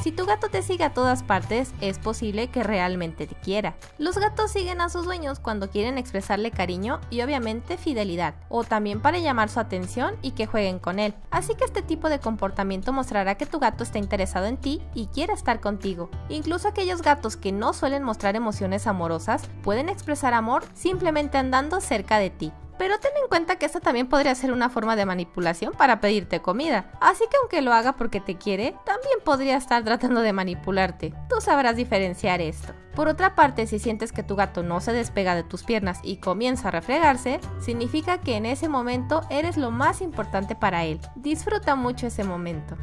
Si 0.08 0.12
tu 0.12 0.25
gato 0.25 0.49
te 0.49 0.62
sigue 0.62 0.84
a 0.84 0.94
todas 0.94 1.22
partes, 1.22 1.75
es 1.82 1.99
posible 1.99 2.49
que 2.49 2.62
realmente 2.62 3.26
te 3.26 3.34
quiera. 3.34 3.76
Los 3.99 4.16
gatos 4.16 4.50
siguen 4.50 4.81
a 4.81 4.88
sus 4.88 5.05
dueños 5.05 5.38
cuando 5.38 5.69
quieren 5.69 5.99
expresarle 5.99 6.50
cariño 6.50 6.99
y 7.10 7.20
obviamente 7.20 7.76
fidelidad, 7.76 8.32
o 8.49 8.64
también 8.64 9.02
para 9.02 9.19
llamar 9.19 9.50
su 9.50 9.60
atención 9.60 10.16
y 10.22 10.31
que 10.31 10.46
jueguen 10.46 10.78
con 10.78 10.99
él. 10.99 11.12
Así 11.31 11.55
que 11.56 11.66
este 11.66 11.82
tipo 11.82 12.08
de 12.08 12.20
comportamiento 12.20 12.90
mostrará 12.90 13.34
que 13.34 13.44
tu 13.44 13.59
gato 13.59 13.85
está 13.85 13.99
interesado 13.99 14.47
en 14.47 14.56
ti 14.56 14.80
y 14.94 15.09
quiere 15.09 15.35
estar 15.35 15.61
contigo. 15.61 16.09
Incluso 16.30 16.68
aquellos 16.68 17.02
gatos 17.02 17.37
que 17.37 17.52
no 17.52 17.75
suelen 17.75 18.02
mostrar 18.02 18.35
emociones 18.35 18.87
amorosas 18.87 19.42
pueden 19.62 19.90
expresar 19.90 20.33
amor 20.33 20.64
simplemente 20.73 21.37
andando 21.37 21.83
cerca 21.83 22.18
de 22.18 22.30
ti. 22.30 22.50
Pero 22.78 22.99
ten 22.99 23.11
en 23.20 23.28
cuenta 23.28 23.56
que 23.56 23.66
esta 23.66 23.80
también 23.80 24.08
podría 24.08 24.35
ser 24.35 24.52
una 24.52 24.70
forma 24.70 24.97
de 24.97 25.04
manipulación 25.04 25.73
para 25.73 26.00
pedirte 26.00 26.40
comida. 26.40 26.90
Así 27.00 27.25
que 27.30 27.37
aunque 27.40 27.61
lo 27.61 27.73
haga 27.73 27.94
porque 27.94 28.20
te 28.20 28.37
quiere, 28.37 28.76
también 28.87 29.18
podría 29.25 29.56
estar 29.56 29.82
tratando 29.85 30.20
de 30.20 30.32
manipularte. 30.32 31.12
Tú 31.28 31.40
sabrás 31.40 31.76
diferenciar 31.76 32.40
esto. 32.40 32.73
Por 32.94 33.08
otra 33.08 33.35
parte, 33.35 33.66
si 33.66 33.78
sientes 33.78 34.12
que 34.12 34.23
tu 34.23 34.35
gato 34.35 34.62
no 34.62 34.80
se 34.80 34.92
despega 34.92 35.35
de 35.35 35.44
tus 35.44 35.62
piernas 35.62 36.00
y 36.02 36.16
comienza 36.16 36.68
a 36.68 36.73
refregarse, 36.73 37.40
significa 37.61 38.18
que 38.18 38.37
en 38.37 38.47
ese 38.47 38.68
momento 38.68 39.23
eres 39.30 39.56
lo 39.56 39.70
más 39.70 40.00
importante 40.00 40.56
para 40.56 40.85
él. 40.85 41.00
Disfruta 41.14 41.76
mucho 41.76 42.08
ese 42.08 42.25
momento. 42.25 42.76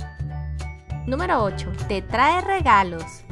Número 1.06 1.44
8. 1.44 1.72
Te 1.88 2.02
trae 2.02 2.42
regalos. 2.42 3.25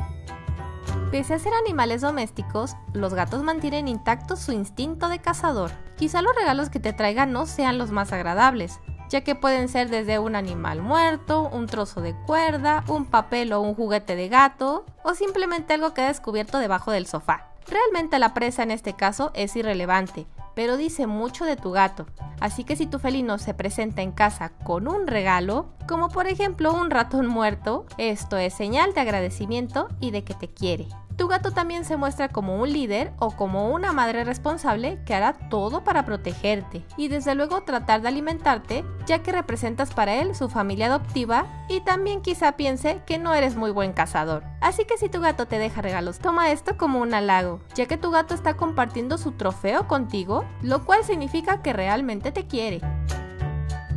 Pese 1.14 1.36
a 1.36 1.38
ser 1.38 1.54
animales 1.54 2.02
domésticos, 2.02 2.76
los 2.92 3.14
gatos 3.14 3.44
mantienen 3.44 3.88
intacto 3.88 4.36
su 4.36 4.52
instinto 4.52 5.10
de 5.10 5.20
cazador. 5.20 5.70
Quizá 5.96 6.24
los 6.24 6.36
regalos 6.36 6.72
que 6.72 6.80
te 6.80 6.92
traigan 6.92 7.32
no 7.32 7.46
sean 7.46 7.78
los 7.78 7.92
más 7.92 8.12
agradables, 8.12 8.80
ya 9.10 9.22
que 9.22 9.36
pueden 9.36 9.70
ser 9.70 9.92
desde 9.92 10.18
un 10.18 10.36
animal 10.36 10.82
muerto, 10.82 11.48
un 11.54 11.68
trozo 11.68 12.02
de 12.02 12.16
cuerda, 12.26 12.84
un 12.88 13.06
papel 13.06 13.54
o 13.54 13.62
un 13.62 13.76
juguete 13.76 14.16
de 14.16 14.28
gato, 14.28 14.88
o 15.04 15.14
simplemente 15.14 15.76
algo 15.76 15.94
que 15.94 16.02
ha 16.02 16.08
descubierto 16.08 16.58
debajo 16.58 16.90
del 16.90 17.06
sofá. 17.06 17.52
Realmente 17.68 18.18
la 18.18 18.34
presa 18.34 18.64
en 18.64 18.72
este 18.72 18.94
caso 18.94 19.30
es 19.36 19.56
irrelevante, 19.56 20.26
pero 20.56 20.78
dice 20.78 21.06
mucho 21.06 21.46
de 21.46 21.58
tu 21.58 21.70
gato. 21.70 22.08
Así 22.40 22.64
que 22.64 22.76
si 22.76 22.88
tu 22.88 22.98
felino 22.98 23.38
se 23.38 23.54
presenta 23.54 24.02
en 24.02 24.14
casa 24.14 24.50
con 24.64 24.88
un 24.88 25.06
regalo, 25.06 25.68
como 25.88 26.10
por 26.10 26.26
ejemplo 26.26 26.74
un 26.74 26.90
ratón 26.90 27.28
muerto, 27.28 27.86
esto 28.00 28.38
es 28.38 28.56
señal 28.56 28.96
de 28.96 29.02
agradecimiento 29.02 29.90
y 30.00 30.10
de 30.10 30.24
que 30.24 30.34
te 30.34 30.48
quiere. 30.48 30.88
Tu 31.18 31.28
gato 31.28 31.52
también 31.52 31.86
se 31.86 31.96
muestra 31.96 32.30
como 32.30 32.60
un 32.60 32.72
líder 32.72 33.14
o 33.20 33.32
como 33.32 33.70
una 33.70 33.94
madre 33.94 34.24
responsable 34.24 35.00
que 35.06 35.14
hará 35.14 35.34
todo 35.50 35.84
para 35.84 36.06
protegerte 36.06 36.86
y 36.98 37.08
desde 37.08 37.36
luego 37.36 37.62
tratar 37.62 38.02
de 38.02 38.08
alimentarte 38.08 38.84
ya 39.06 39.20
que 39.20 39.32
representas 39.32 39.94
para 39.94 40.16
él 40.16 40.34
su 40.34 40.50
familia 40.50 40.88
adoptiva 40.88 41.46
y 41.70 41.82
también 41.82 42.22
quizá 42.22 42.54
piense 42.54 43.02
que 43.06 43.20
no 43.20 43.34
eres 43.34 43.56
muy 43.56 43.72
buen 43.72 43.94
cazador. 43.94 44.44
Así 44.62 44.86
que 44.86 44.98
si 44.98 45.10
tu 45.10 45.22
gato 45.22 45.46
te 45.46 45.60
deja 45.60 45.82
regalos, 45.82 46.20
toma 46.20 46.52
esto 46.52 46.78
como 46.78 47.00
un 47.00 47.14
halago, 47.14 47.62
ya 47.76 47.86
que 47.86 47.98
tu 47.98 48.10
gato 48.10 48.34
está 48.34 48.56
compartiendo 48.56 49.18
su 49.18 49.34
trofeo 49.34 49.88
contigo, 49.88 50.46
lo 50.62 50.84
cual 50.86 51.04
significa 51.04 51.62
que 51.62 51.74
realmente 51.74 52.32
te 52.32 52.48
quiere. 52.48 52.82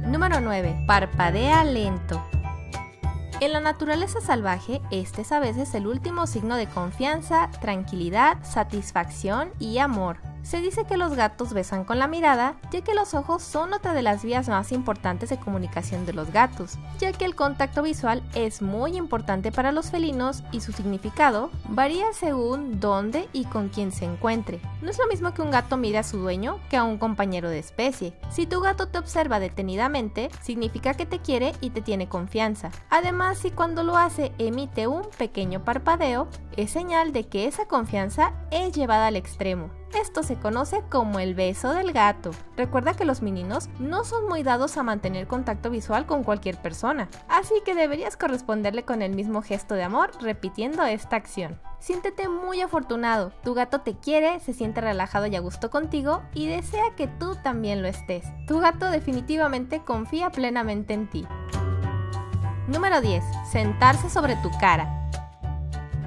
Número 0.06 0.40
9. 0.40 0.84
Parpadea 0.86 1.64
lento. 1.64 2.22
En 3.38 3.52
la 3.52 3.60
naturaleza 3.60 4.22
salvaje, 4.22 4.80
este 4.90 5.20
es 5.20 5.30
a 5.30 5.40
veces 5.40 5.74
el 5.74 5.86
último 5.86 6.26
signo 6.26 6.56
de 6.56 6.66
confianza, 6.66 7.50
tranquilidad, 7.60 8.38
satisfacción 8.42 9.50
y 9.58 9.76
amor. 9.76 10.16
Se 10.46 10.60
dice 10.60 10.84
que 10.84 10.96
los 10.96 11.16
gatos 11.16 11.52
besan 11.52 11.82
con 11.82 11.98
la 11.98 12.06
mirada, 12.06 12.54
ya 12.70 12.80
que 12.80 12.94
los 12.94 13.14
ojos 13.14 13.42
son 13.42 13.72
otra 13.72 13.94
de 13.94 14.02
las 14.02 14.22
vías 14.22 14.48
más 14.48 14.70
importantes 14.70 15.28
de 15.28 15.38
comunicación 15.38 16.06
de 16.06 16.12
los 16.12 16.30
gatos, 16.30 16.78
ya 17.00 17.10
que 17.10 17.24
el 17.24 17.34
contacto 17.34 17.82
visual 17.82 18.22
es 18.32 18.62
muy 18.62 18.96
importante 18.96 19.50
para 19.50 19.72
los 19.72 19.90
felinos 19.90 20.44
y 20.52 20.60
su 20.60 20.70
significado 20.70 21.50
varía 21.68 22.12
según 22.12 22.78
dónde 22.78 23.28
y 23.32 23.46
con 23.46 23.70
quién 23.70 23.90
se 23.90 24.04
encuentre. 24.04 24.60
No 24.82 24.90
es 24.90 24.98
lo 25.00 25.08
mismo 25.08 25.34
que 25.34 25.42
un 25.42 25.50
gato 25.50 25.76
mire 25.76 25.98
a 25.98 26.04
su 26.04 26.18
dueño 26.18 26.60
que 26.70 26.76
a 26.76 26.84
un 26.84 26.98
compañero 26.98 27.50
de 27.50 27.58
especie. 27.58 28.16
Si 28.30 28.46
tu 28.46 28.60
gato 28.60 28.86
te 28.86 28.98
observa 28.98 29.40
detenidamente, 29.40 30.30
significa 30.42 30.94
que 30.94 31.06
te 31.06 31.18
quiere 31.18 31.54
y 31.60 31.70
te 31.70 31.82
tiene 31.82 32.08
confianza. 32.08 32.70
Además, 32.88 33.38
si 33.38 33.50
cuando 33.50 33.82
lo 33.82 33.96
hace 33.96 34.30
emite 34.38 34.86
un 34.86 35.02
pequeño 35.18 35.64
parpadeo, 35.64 36.28
es 36.56 36.70
señal 36.70 37.12
de 37.12 37.24
que 37.24 37.48
esa 37.48 37.66
confianza 37.66 38.32
es 38.52 38.72
llevada 38.76 39.08
al 39.08 39.16
extremo. 39.16 39.70
Esto 39.94 40.22
se 40.22 40.36
conoce 40.36 40.82
como 40.90 41.18
el 41.20 41.34
beso 41.34 41.72
del 41.72 41.92
gato. 41.92 42.30
Recuerda 42.56 42.94
que 42.94 43.04
los 43.04 43.22
meninos 43.22 43.68
no 43.78 44.04
son 44.04 44.28
muy 44.28 44.42
dados 44.42 44.76
a 44.76 44.82
mantener 44.82 45.26
contacto 45.26 45.70
visual 45.70 46.06
con 46.06 46.24
cualquier 46.24 46.56
persona, 46.60 47.08
así 47.28 47.54
que 47.64 47.74
deberías 47.74 48.16
corresponderle 48.16 48.84
con 48.84 49.00
el 49.00 49.14
mismo 49.14 49.42
gesto 49.42 49.74
de 49.74 49.84
amor 49.84 50.10
repitiendo 50.20 50.84
esta 50.84 51.16
acción. 51.16 51.60
Siéntete 51.78 52.28
muy 52.28 52.60
afortunado, 52.60 53.32
tu 53.44 53.54
gato 53.54 53.80
te 53.80 53.96
quiere, 53.96 54.40
se 54.40 54.52
siente 54.52 54.80
relajado 54.80 55.26
y 55.26 55.36
a 55.36 55.40
gusto 55.40 55.70
contigo 55.70 56.22
y 56.34 56.46
desea 56.46 56.94
que 56.96 57.06
tú 57.06 57.36
también 57.42 57.82
lo 57.82 57.88
estés. 57.88 58.24
Tu 58.46 58.58
gato 58.58 58.90
definitivamente 58.90 59.82
confía 59.84 60.30
plenamente 60.30 60.94
en 60.94 61.08
ti. 61.08 61.26
Número 62.66 63.00
10. 63.00 63.22
Sentarse 63.50 64.10
sobre 64.10 64.34
tu 64.36 64.50
cara. 64.58 65.05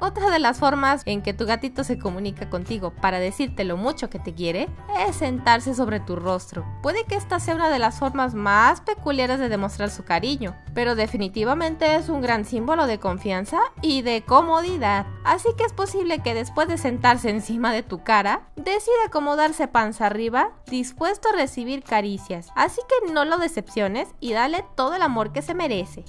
Otra 0.00 0.30
de 0.30 0.38
las 0.38 0.58
formas 0.58 1.02
en 1.04 1.20
que 1.20 1.34
tu 1.34 1.44
gatito 1.44 1.84
se 1.84 1.98
comunica 1.98 2.48
contigo 2.48 2.90
para 2.90 3.18
decirte 3.18 3.64
lo 3.64 3.76
mucho 3.76 4.08
que 4.08 4.18
te 4.18 4.32
quiere 4.32 4.68
es 5.06 5.16
sentarse 5.16 5.74
sobre 5.74 6.00
tu 6.00 6.16
rostro. 6.16 6.64
Puede 6.82 7.04
que 7.04 7.16
esta 7.16 7.38
sea 7.38 7.54
una 7.54 7.68
de 7.68 7.78
las 7.78 7.98
formas 7.98 8.34
más 8.34 8.80
peculiares 8.80 9.38
de 9.38 9.50
demostrar 9.50 9.90
su 9.90 10.04
cariño, 10.04 10.56
pero 10.72 10.94
definitivamente 10.94 11.96
es 11.96 12.08
un 12.08 12.22
gran 12.22 12.46
símbolo 12.46 12.86
de 12.86 12.98
confianza 12.98 13.58
y 13.82 14.00
de 14.00 14.22
comodidad. 14.22 15.06
Así 15.22 15.50
que 15.58 15.64
es 15.64 15.74
posible 15.74 16.20
que 16.20 16.32
después 16.32 16.66
de 16.68 16.78
sentarse 16.78 17.28
encima 17.28 17.70
de 17.72 17.82
tu 17.82 18.02
cara, 18.02 18.48
decida 18.56 19.04
acomodarse 19.06 19.68
panza 19.68 20.06
arriba, 20.06 20.52
dispuesto 20.66 21.28
a 21.28 21.36
recibir 21.36 21.82
caricias. 21.82 22.48
Así 22.54 22.80
que 22.88 23.12
no 23.12 23.26
lo 23.26 23.36
decepciones 23.36 24.08
y 24.18 24.32
dale 24.32 24.64
todo 24.76 24.94
el 24.94 25.02
amor 25.02 25.32
que 25.32 25.42
se 25.42 25.52
merece. 25.52 26.04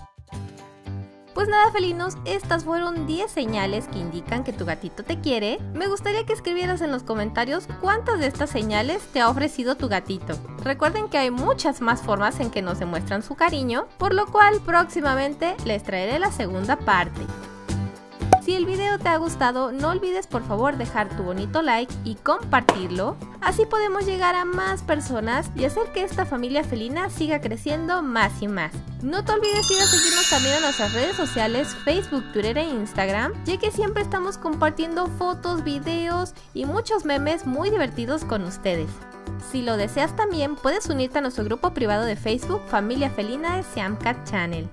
Pues 1.33 1.47
nada 1.47 1.71
felinos, 1.71 2.17
estas 2.25 2.65
fueron 2.65 3.07
10 3.07 3.31
señales 3.31 3.87
que 3.87 3.99
indican 3.99 4.43
que 4.43 4.51
tu 4.51 4.65
gatito 4.65 5.03
te 5.03 5.21
quiere. 5.21 5.59
Me 5.73 5.87
gustaría 5.87 6.25
que 6.25 6.33
escribieras 6.33 6.81
en 6.81 6.91
los 6.91 7.03
comentarios 7.03 7.67
cuántas 7.79 8.19
de 8.19 8.27
estas 8.27 8.49
señales 8.49 9.01
te 9.13 9.21
ha 9.21 9.29
ofrecido 9.29 9.75
tu 9.75 9.87
gatito. 9.87 10.37
Recuerden 10.63 11.07
que 11.07 11.17
hay 11.17 11.31
muchas 11.31 11.79
más 11.79 12.01
formas 12.01 12.39
en 12.41 12.51
que 12.51 12.61
nos 12.61 12.79
demuestran 12.79 13.23
su 13.23 13.35
cariño, 13.35 13.87
por 13.97 14.13
lo 14.13 14.25
cual 14.27 14.59
próximamente 14.65 15.55
les 15.65 15.83
traeré 15.83 16.19
la 16.19 16.31
segunda 16.31 16.75
parte. 16.77 17.21
Si 18.41 18.55
el 18.55 18.65
video 18.65 18.97
te 18.97 19.07
ha 19.07 19.17
gustado, 19.17 19.71
no 19.71 19.89
olvides 19.89 20.25
por 20.25 20.43
favor 20.43 20.75
dejar 20.75 21.15
tu 21.15 21.21
bonito 21.21 21.61
like 21.61 21.93
y 22.03 22.15
compartirlo. 22.15 23.15
Así 23.39 23.67
podemos 23.67 24.03
llegar 24.03 24.33
a 24.33 24.45
más 24.45 24.81
personas 24.81 25.51
y 25.55 25.65
hacer 25.65 25.91
que 25.91 26.03
esta 26.03 26.25
familia 26.25 26.63
felina 26.63 27.11
siga 27.11 27.39
creciendo 27.39 28.01
más 28.01 28.41
y 28.41 28.47
más. 28.47 28.71
No 29.03 29.23
te 29.23 29.33
olvides 29.33 29.69
ir 29.69 29.79
a 29.79 29.85
seguirnos 29.85 30.27
también 30.27 30.55
en 30.55 30.61
nuestras 30.63 30.91
redes 30.91 31.15
sociales, 31.15 31.75
Facebook, 31.85 32.23
Twitter 32.33 32.57
e 32.57 32.63
Instagram, 32.63 33.31
ya 33.45 33.57
que 33.57 33.69
siempre 33.69 34.01
estamos 34.01 34.39
compartiendo 34.39 35.05
fotos, 35.05 35.63
videos 35.63 36.33
y 36.55 36.65
muchos 36.65 37.05
memes 37.05 37.45
muy 37.45 37.69
divertidos 37.69 38.25
con 38.25 38.43
ustedes. 38.43 38.89
Si 39.51 39.61
lo 39.61 39.77
deseas 39.77 40.15
también, 40.15 40.55
puedes 40.55 40.89
unirte 40.89 41.19
a 41.19 41.21
nuestro 41.21 41.43
grupo 41.43 41.75
privado 41.75 42.05
de 42.05 42.15
Facebook 42.15 42.63
Familia 42.67 43.11
Felina 43.11 43.57
de 43.57 43.63
Siamcat 43.63 44.27
Channel. 44.27 44.67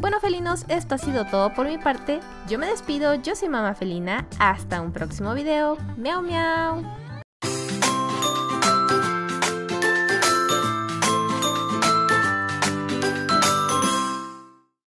Bueno 0.00 0.18
felinos, 0.18 0.64
esto 0.68 0.94
ha 0.94 0.98
sido 0.98 1.26
todo 1.26 1.52
por 1.52 1.68
mi 1.68 1.76
parte. 1.76 2.20
Yo 2.48 2.58
me 2.58 2.66
despido, 2.66 3.16
yo 3.16 3.36
soy 3.36 3.50
Mamá 3.50 3.74
Felina. 3.74 4.26
Hasta 4.38 4.80
un 4.80 4.92
próximo 4.92 5.34
video. 5.34 5.76
Miau 5.98 6.22
miau. 6.22 6.82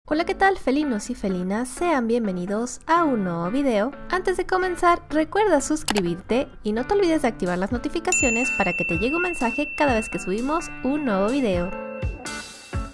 Hola, 0.06 0.24
¿qué 0.24 0.34
tal 0.34 0.56
felinos 0.56 1.10
y 1.10 1.14
felinas? 1.14 1.68
Sean 1.68 2.06
bienvenidos 2.06 2.80
a 2.86 3.04
un 3.04 3.24
nuevo 3.24 3.50
video. 3.50 3.92
Antes 4.10 4.38
de 4.38 4.46
comenzar, 4.46 5.02
recuerda 5.10 5.60
suscribirte 5.60 6.48
y 6.62 6.72
no 6.72 6.86
te 6.86 6.94
olvides 6.94 7.20
de 7.20 7.28
activar 7.28 7.58
las 7.58 7.70
notificaciones 7.70 8.50
para 8.56 8.72
que 8.72 8.86
te 8.86 8.96
llegue 8.96 9.16
un 9.16 9.22
mensaje 9.22 9.68
cada 9.76 9.94
vez 9.94 10.08
que 10.08 10.18
subimos 10.18 10.70
un 10.84 11.04
nuevo 11.04 11.28
video. 11.28 11.70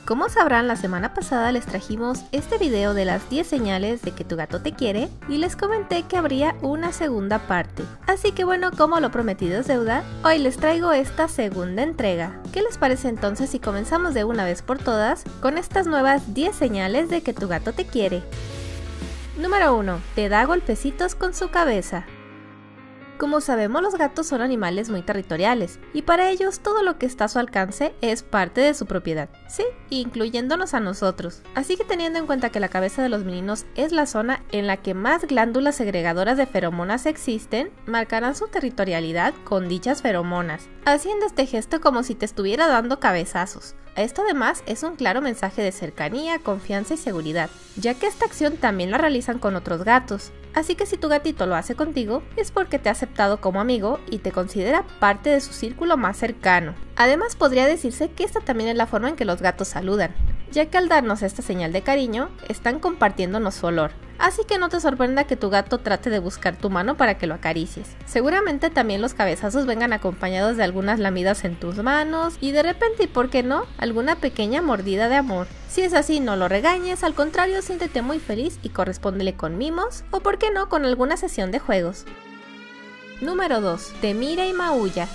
Como 0.09 0.31
sabrán, 0.31 0.69
la 0.69 0.77
semana 0.77 1.13
pasada 1.13 1.53
les 1.53 1.67
trajimos 1.67 2.25
este 2.33 2.57
video 2.57 2.95
de 2.95 3.05
las 3.05 3.29
10 3.29 3.47
señales 3.47 4.01
de 4.01 4.13
que 4.13 4.25
tu 4.25 4.37
gato 4.37 4.63
te 4.63 4.73
quiere 4.73 5.11
y 5.29 5.37
les 5.37 5.55
comenté 5.55 6.05
que 6.05 6.17
habría 6.17 6.57
una 6.63 6.93
segunda 6.95 7.41
parte. 7.41 7.83
Así 8.07 8.33
que 8.33 8.45
bueno, 8.45 8.71
como 8.75 9.01
lo 9.01 9.11
prometido 9.11 9.61
es 9.61 9.67
deuda, 9.67 10.03
hoy 10.25 10.39
les 10.39 10.57
traigo 10.57 10.93
esta 10.93 11.29
segunda 11.29 11.83
entrega. 11.83 12.41
¿Qué 12.55 12.63
les 12.63 12.79
parece 12.79 13.11
entonces 13.11 13.51
si 13.51 13.59
comenzamos 13.59 14.15
de 14.15 14.25
una 14.25 14.47
vez 14.47 14.63
por 14.63 14.79
todas 14.79 15.25
con 15.43 15.59
estas 15.59 15.87
nuevas 15.87 16.33
10 16.33 16.57
señales 16.57 17.11
de 17.11 17.21
que 17.21 17.35
tu 17.35 17.47
gato 17.47 17.75
te 17.75 17.85
quiere? 17.85 18.23
Número 19.37 19.77
1. 19.77 20.01
Te 20.15 20.31
da 20.31 20.47
golpecitos 20.47 21.17
con 21.17 21.35
su 21.35 21.51
cabeza. 21.51 22.07
Como 23.19 23.41
sabemos, 23.41 23.83
los 23.83 23.97
gatos 23.97 24.29
son 24.29 24.43
animales 24.43 24.91
muy 24.91 25.03
territoriales 25.03 25.81
y 25.93 26.03
para 26.03 26.31
ellos 26.31 26.61
todo 26.61 26.85
lo 26.85 26.99
que 26.99 27.07
está 27.07 27.25
a 27.25 27.29
su 27.29 27.41
alcance 27.41 27.93
es 28.01 28.23
parte 28.23 28.61
de 28.61 28.75
su 28.75 28.87
propiedad, 28.87 29.29
sí, 29.49 29.65
incluyéndonos 29.91 30.73
a 30.73 30.79
nosotros. 30.79 31.43
Así 31.57 31.77
que 31.77 31.83
teniendo 31.83 32.21
en 32.21 32.27
cuenta 32.27 32.51
que 32.51 32.61
la 32.61 32.69
cabeza 32.69 33.03
de 33.03 33.09
los 33.09 33.25
meninos 33.25 33.67
es 33.75 33.91
la 33.91 34.07
zona 34.07 34.45
en 34.53 34.69
la 34.69 34.77
que 34.77 34.95
más 34.95 35.27
glándulas 35.27 35.75
segregadoras 35.75 36.37
de 36.37 36.47
feromonas 36.47 37.07
existen, 37.07 37.73
marcarán 37.87 38.37
su 38.37 38.47
territorialidad 38.47 39.35
con 39.43 39.69
dichas 39.69 40.01
feromonas, 40.01 40.69
haciendo 40.85 41.27
este 41.27 41.45
gesto 41.47 41.81
como 41.81 42.05
si 42.05 42.15
te 42.15 42.25
estuviera 42.25 42.69
dando 42.69 43.01
cabezazos. 43.01 43.75
Esto 43.99 44.23
además 44.23 44.63
es 44.67 44.85
un 44.85 44.95
claro 44.95 45.21
mensaje 45.21 45.61
de 45.61 45.73
cercanía, 45.73 46.39
confianza 46.39 46.95
y 46.95 46.99
seguridad, 46.99 47.51
ya 47.75 47.95
que 47.95 48.07
esta 48.07 48.27
acción 48.27 48.57
también 48.57 48.93
la 48.93 48.99
realizan 48.99 49.41
con 49.41 49.57
otros 49.57 49.83
gatos. 49.83 50.31
Así 50.59 50.75
que 50.75 50.87
si 50.87 50.97
tu 50.97 51.09
gatito 51.09 51.47
lo 51.47 51.55
hace 51.55 51.77
contigo, 51.77 52.25
es 52.35 52.51
porque 52.51 52.81
te 52.81 52.89
ha 52.89 52.93
aceptado 52.93 53.41
como 53.41 53.61
amigo 53.61 54.01
y 54.11 54.19
te 54.19 54.33
considera 54.33 54.85
parte 54.99 55.31
de 55.31 55.41
su 55.41 55.53
círculo 55.53 55.97
más 55.97 56.17
cercano. 56.17 56.75
Además 56.97 57.37
podría 57.37 57.65
decirse 57.65 58.11
que 58.11 58.25
esta 58.25 58.41
también 58.41 58.69
es 58.69 58.77
la 58.77 58.89
forma 58.89 59.09
en 59.09 59.15
que 59.15 59.25
los 59.25 59.41
gatos 59.41 59.69
saludan, 59.69 60.17
ya 60.51 60.67
que 60.67 60.77
al 60.77 60.89
darnos 60.89 61.23
esta 61.23 61.43
señal 61.43 61.73
de 61.73 61.83
cariño, 61.83 62.31
están 62.49 62.81
compartiéndonos 62.81 63.55
su 63.55 63.67
olor, 63.67 63.93
Así 64.19 64.43
que 64.45 64.59
no 64.59 64.69
te 64.69 64.81
sorprenda 64.81 65.25
que 65.25 65.37
tu 65.37 65.49
gato 65.49 65.79
trate 65.79 66.11
de 66.11 66.19
buscar 66.19 66.57
tu 66.57 66.71
mano 66.71 66.97
para 66.97 67.19
que 67.19 67.27
lo 67.27 67.35
acaricies. 67.35 67.89
Seguramente 68.05 68.69
también 68.69 69.01
los 69.01 69.15
cabezazos 69.15 69.65
vengan 69.65 69.93
acompañados 69.93 70.57
de 70.57 70.65
algunas 70.65 70.99
lamidas 70.99 71.45
en 71.45 71.55
tus 71.55 71.77
manos 71.77 72.37
y 72.41 72.51
de 72.51 72.63
repente, 72.63 73.05
y 73.05 73.07
por 73.07 73.31
qué 73.31 73.43
no, 73.43 73.67
alguna 73.79 74.17
pequeña 74.17 74.61
mordida 74.61 75.09
de 75.09 75.17
amor. 75.17 75.47
Si 75.69 75.83
es 75.83 75.95
así, 75.95 76.19
no 76.19 76.35
lo 76.35 76.49
regañes, 76.49 77.05
al 77.05 77.15
contrario, 77.15 77.63
siéntete 77.63 78.03
muy 78.03 78.19
feliz 78.19 78.59
y 78.63 78.71
correspóndele 78.71 79.35
con 79.35 79.57
mimos 79.57 80.05
o 80.11 80.21
por 80.21 80.39
qué 80.39 80.51
no 80.51 80.69
con 80.69 80.85
alguna 80.85 81.17
sesión 81.17 81.53
de 81.53 81.61
juegos. 81.61 82.05
Número 83.21 83.61
2. 83.61 83.95
Te 84.01 84.15
mira 84.15 84.47
y 84.47 84.53
maulla. 84.53 85.09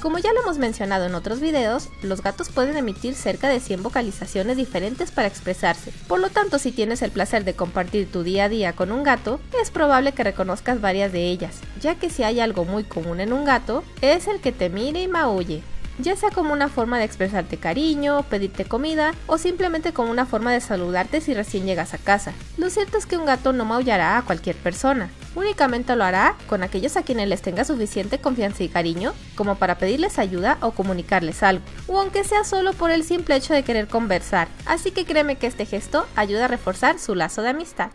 Como 0.00 0.18
ya 0.18 0.32
lo 0.32 0.40
hemos 0.40 0.56
mencionado 0.56 1.04
en 1.04 1.14
otros 1.14 1.40
videos, 1.40 1.90
los 2.02 2.22
gatos 2.22 2.48
pueden 2.48 2.78
emitir 2.78 3.14
cerca 3.14 3.50
de 3.50 3.60
100 3.60 3.82
vocalizaciones 3.82 4.56
diferentes 4.56 5.10
para 5.10 5.28
expresarse. 5.28 5.92
Por 6.08 6.20
lo 6.20 6.30
tanto, 6.30 6.58
si 6.58 6.72
tienes 6.72 7.02
el 7.02 7.10
placer 7.10 7.44
de 7.44 7.52
compartir 7.52 8.10
tu 8.10 8.22
día 8.22 8.44
a 8.44 8.48
día 8.48 8.72
con 8.72 8.92
un 8.92 9.02
gato, 9.02 9.40
es 9.60 9.70
probable 9.70 10.12
que 10.12 10.24
reconozcas 10.24 10.80
varias 10.80 11.12
de 11.12 11.28
ellas, 11.28 11.60
ya 11.82 11.96
que 11.96 12.08
si 12.08 12.22
hay 12.22 12.40
algo 12.40 12.64
muy 12.64 12.84
común 12.84 13.20
en 13.20 13.34
un 13.34 13.44
gato, 13.44 13.84
es 14.00 14.26
el 14.26 14.40
que 14.40 14.52
te 14.52 14.70
mire 14.70 15.02
y 15.02 15.08
maulle 15.08 15.62
ya 16.02 16.16
sea 16.16 16.30
como 16.30 16.52
una 16.52 16.68
forma 16.68 16.98
de 16.98 17.04
expresarte 17.04 17.56
cariño, 17.56 18.22
pedirte 18.24 18.64
comida 18.64 19.12
o 19.26 19.38
simplemente 19.38 19.92
como 19.92 20.10
una 20.10 20.26
forma 20.26 20.52
de 20.52 20.60
saludarte 20.60 21.20
si 21.20 21.34
recién 21.34 21.66
llegas 21.66 21.94
a 21.94 21.98
casa. 21.98 22.32
Lo 22.56 22.70
cierto 22.70 22.98
es 22.98 23.06
que 23.06 23.16
un 23.16 23.26
gato 23.26 23.52
no 23.52 23.64
maullará 23.64 24.18
a 24.18 24.22
cualquier 24.22 24.56
persona, 24.56 25.10
únicamente 25.34 25.94
lo 25.96 26.04
hará 26.04 26.36
con 26.48 26.62
aquellos 26.62 26.96
a 26.96 27.02
quienes 27.02 27.28
les 27.28 27.42
tenga 27.42 27.64
suficiente 27.64 28.20
confianza 28.20 28.62
y 28.62 28.68
cariño 28.68 29.12
como 29.36 29.56
para 29.56 29.78
pedirles 29.78 30.18
ayuda 30.18 30.58
o 30.60 30.72
comunicarles 30.72 31.42
algo, 31.42 31.64
o 31.86 32.00
aunque 32.00 32.24
sea 32.24 32.44
solo 32.44 32.72
por 32.72 32.90
el 32.90 33.04
simple 33.04 33.36
hecho 33.36 33.54
de 33.54 33.62
querer 33.62 33.88
conversar, 33.88 34.48
así 34.66 34.90
que 34.90 35.04
créeme 35.04 35.36
que 35.36 35.46
este 35.46 35.66
gesto 35.66 36.06
ayuda 36.16 36.46
a 36.46 36.48
reforzar 36.48 36.98
su 36.98 37.14
lazo 37.14 37.42
de 37.42 37.50
amistad. 37.50 37.90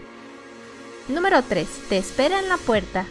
Número 1.08 1.44
3. 1.44 1.68
Te 1.90 1.98
espera 1.98 2.40
en 2.40 2.50
la 2.50 2.58
puerta. 2.58 3.06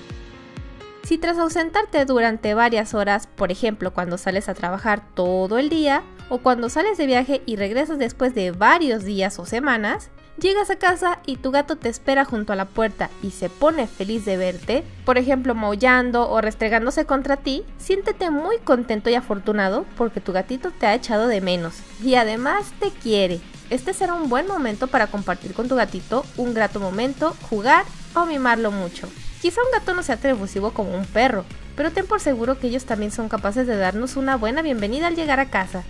Si 1.04 1.18
tras 1.18 1.36
ausentarte 1.36 2.06
durante 2.06 2.54
varias 2.54 2.94
horas, 2.94 3.26
por 3.26 3.52
ejemplo 3.52 3.92
cuando 3.92 4.16
sales 4.16 4.48
a 4.48 4.54
trabajar 4.54 5.02
todo 5.14 5.58
el 5.58 5.68
día, 5.68 6.02
o 6.30 6.38
cuando 6.38 6.70
sales 6.70 6.96
de 6.96 7.04
viaje 7.04 7.42
y 7.44 7.56
regresas 7.56 7.98
después 7.98 8.34
de 8.34 8.52
varios 8.52 9.04
días 9.04 9.38
o 9.38 9.44
semanas, 9.44 10.08
llegas 10.40 10.70
a 10.70 10.76
casa 10.76 11.20
y 11.26 11.36
tu 11.36 11.50
gato 11.50 11.76
te 11.76 11.90
espera 11.90 12.24
junto 12.24 12.54
a 12.54 12.56
la 12.56 12.64
puerta 12.64 13.10
y 13.22 13.32
se 13.32 13.50
pone 13.50 13.86
feliz 13.86 14.24
de 14.24 14.38
verte, 14.38 14.82
por 15.04 15.18
ejemplo 15.18 15.54
maullando 15.54 16.30
o 16.30 16.40
restregándose 16.40 17.04
contra 17.04 17.36
ti, 17.36 17.64
siéntete 17.76 18.30
muy 18.30 18.56
contento 18.56 19.10
y 19.10 19.14
afortunado 19.14 19.84
porque 19.98 20.22
tu 20.22 20.32
gatito 20.32 20.70
te 20.70 20.86
ha 20.86 20.94
echado 20.94 21.28
de 21.28 21.42
menos 21.42 21.74
y 22.02 22.14
además 22.14 22.72
te 22.80 22.88
quiere. 22.88 23.40
Este 23.68 23.92
será 23.92 24.14
un 24.14 24.30
buen 24.30 24.46
momento 24.46 24.86
para 24.86 25.08
compartir 25.08 25.52
con 25.52 25.68
tu 25.68 25.76
gatito 25.76 26.24
un 26.38 26.54
grato 26.54 26.80
momento, 26.80 27.36
jugar 27.50 27.84
o 28.14 28.24
mimarlo 28.24 28.70
mucho. 28.70 29.06
Quizá 29.44 29.60
un 29.62 29.78
gato 29.78 29.92
no 29.92 30.02
sea 30.02 30.16
tan 30.16 30.38
como 30.72 30.96
un 30.96 31.04
perro, 31.04 31.44
pero 31.76 31.92
ten 31.92 32.06
por 32.06 32.18
seguro 32.18 32.58
que 32.58 32.68
ellos 32.68 32.86
también 32.86 33.12
son 33.12 33.28
capaces 33.28 33.66
de 33.66 33.76
darnos 33.76 34.16
una 34.16 34.38
buena 34.38 34.62
bienvenida 34.62 35.06
al 35.06 35.16
llegar 35.16 35.38
a 35.38 35.50
casa. 35.50 35.84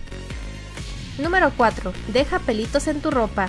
Número 1.19 1.53
4. 1.55 1.93
Deja 2.11 2.39
pelitos 2.39 2.87
en 2.87 2.99
tu 2.99 3.11
ropa. 3.11 3.47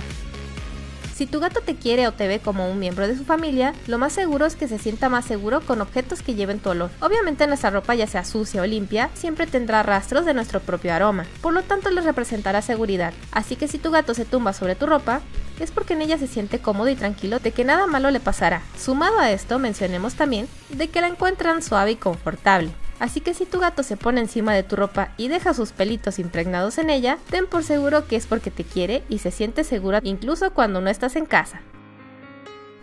Si 1.17 1.25
tu 1.25 1.39
gato 1.39 1.61
te 1.61 1.75
quiere 1.75 2.07
o 2.07 2.11
te 2.11 2.27
ve 2.27 2.39
como 2.39 2.69
un 2.69 2.77
miembro 2.77 3.07
de 3.07 3.17
su 3.17 3.25
familia, 3.25 3.73
lo 3.87 3.97
más 3.97 4.13
seguro 4.13 4.45
es 4.45 4.55
que 4.55 4.67
se 4.67 4.77
sienta 4.77 5.09
más 5.09 5.25
seguro 5.25 5.61
con 5.61 5.81
objetos 5.81 6.21
que 6.21 6.35
lleven 6.35 6.59
tu 6.59 6.69
olor. 6.69 6.91
Obviamente 7.01 7.47
nuestra 7.47 7.71
ropa 7.71 7.95
ya 7.95 8.05
sea 8.05 8.23
sucia 8.23 8.61
o 8.61 8.67
limpia, 8.67 9.09
siempre 9.15 9.47
tendrá 9.47 9.81
rastros 9.81 10.25
de 10.25 10.35
nuestro 10.35 10.59
propio 10.59 10.93
aroma, 10.93 11.25
por 11.41 11.53
lo 11.53 11.63
tanto 11.63 11.89
les 11.89 12.05
representará 12.05 12.61
seguridad. 12.61 13.15
Así 13.31 13.55
que 13.55 13.67
si 13.67 13.79
tu 13.79 13.89
gato 13.89 14.13
se 14.13 14.25
tumba 14.25 14.53
sobre 14.53 14.75
tu 14.75 14.85
ropa, 14.85 15.21
es 15.59 15.71
porque 15.71 15.93
en 15.93 16.03
ella 16.03 16.19
se 16.19 16.27
siente 16.27 16.59
cómodo 16.59 16.89
y 16.89 16.95
tranquilo 16.95 17.39
de 17.39 17.49
que 17.49 17.65
nada 17.65 17.87
malo 17.87 18.11
le 18.11 18.19
pasará. 18.19 18.61
Sumado 18.77 19.17
a 19.17 19.31
esto, 19.31 19.57
mencionemos 19.57 20.13
también 20.13 20.47
de 20.69 20.87
que 20.89 21.01
la 21.01 21.07
encuentran 21.07 21.63
suave 21.63 21.93
y 21.93 21.95
confortable. 21.95 22.69
Así 22.99 23.21
que 23.21 23.33
si 23.33 23.45
tu 23.45 23.59
gato 23.59 23.83
se 23.83 23.97
pone 23.97 24.21
encima 24.21 24.53
de 24.53 24.63
tu 24.63 24.75
ropa 24.75 25.09
y 25.17 25.27
deja 25.27 25.53
sus 25.53 25.71
pelitos 25.71 26.17
impregnados 26.19 26.77
en 26.77 26.89
ella, 26.89 27.19
ten 27.29 27.45
por 27.45 27.63
seguro 27.63 28.07
que 28.07 28.15
es 28.15 28.25
porque 28.25 28.49
te 28.49 28.63
quiere 28.63 29.03
y 29.07 29.19
se 29.19 29.31
siente 29.31 29.63
segura 29.63 29.99
incluso 30.03 30.51
cuando 30.53 30.81
no 30.81 30.89
estás 30.89 31.15
en 31.15 31.25
casa. 31.25 31.61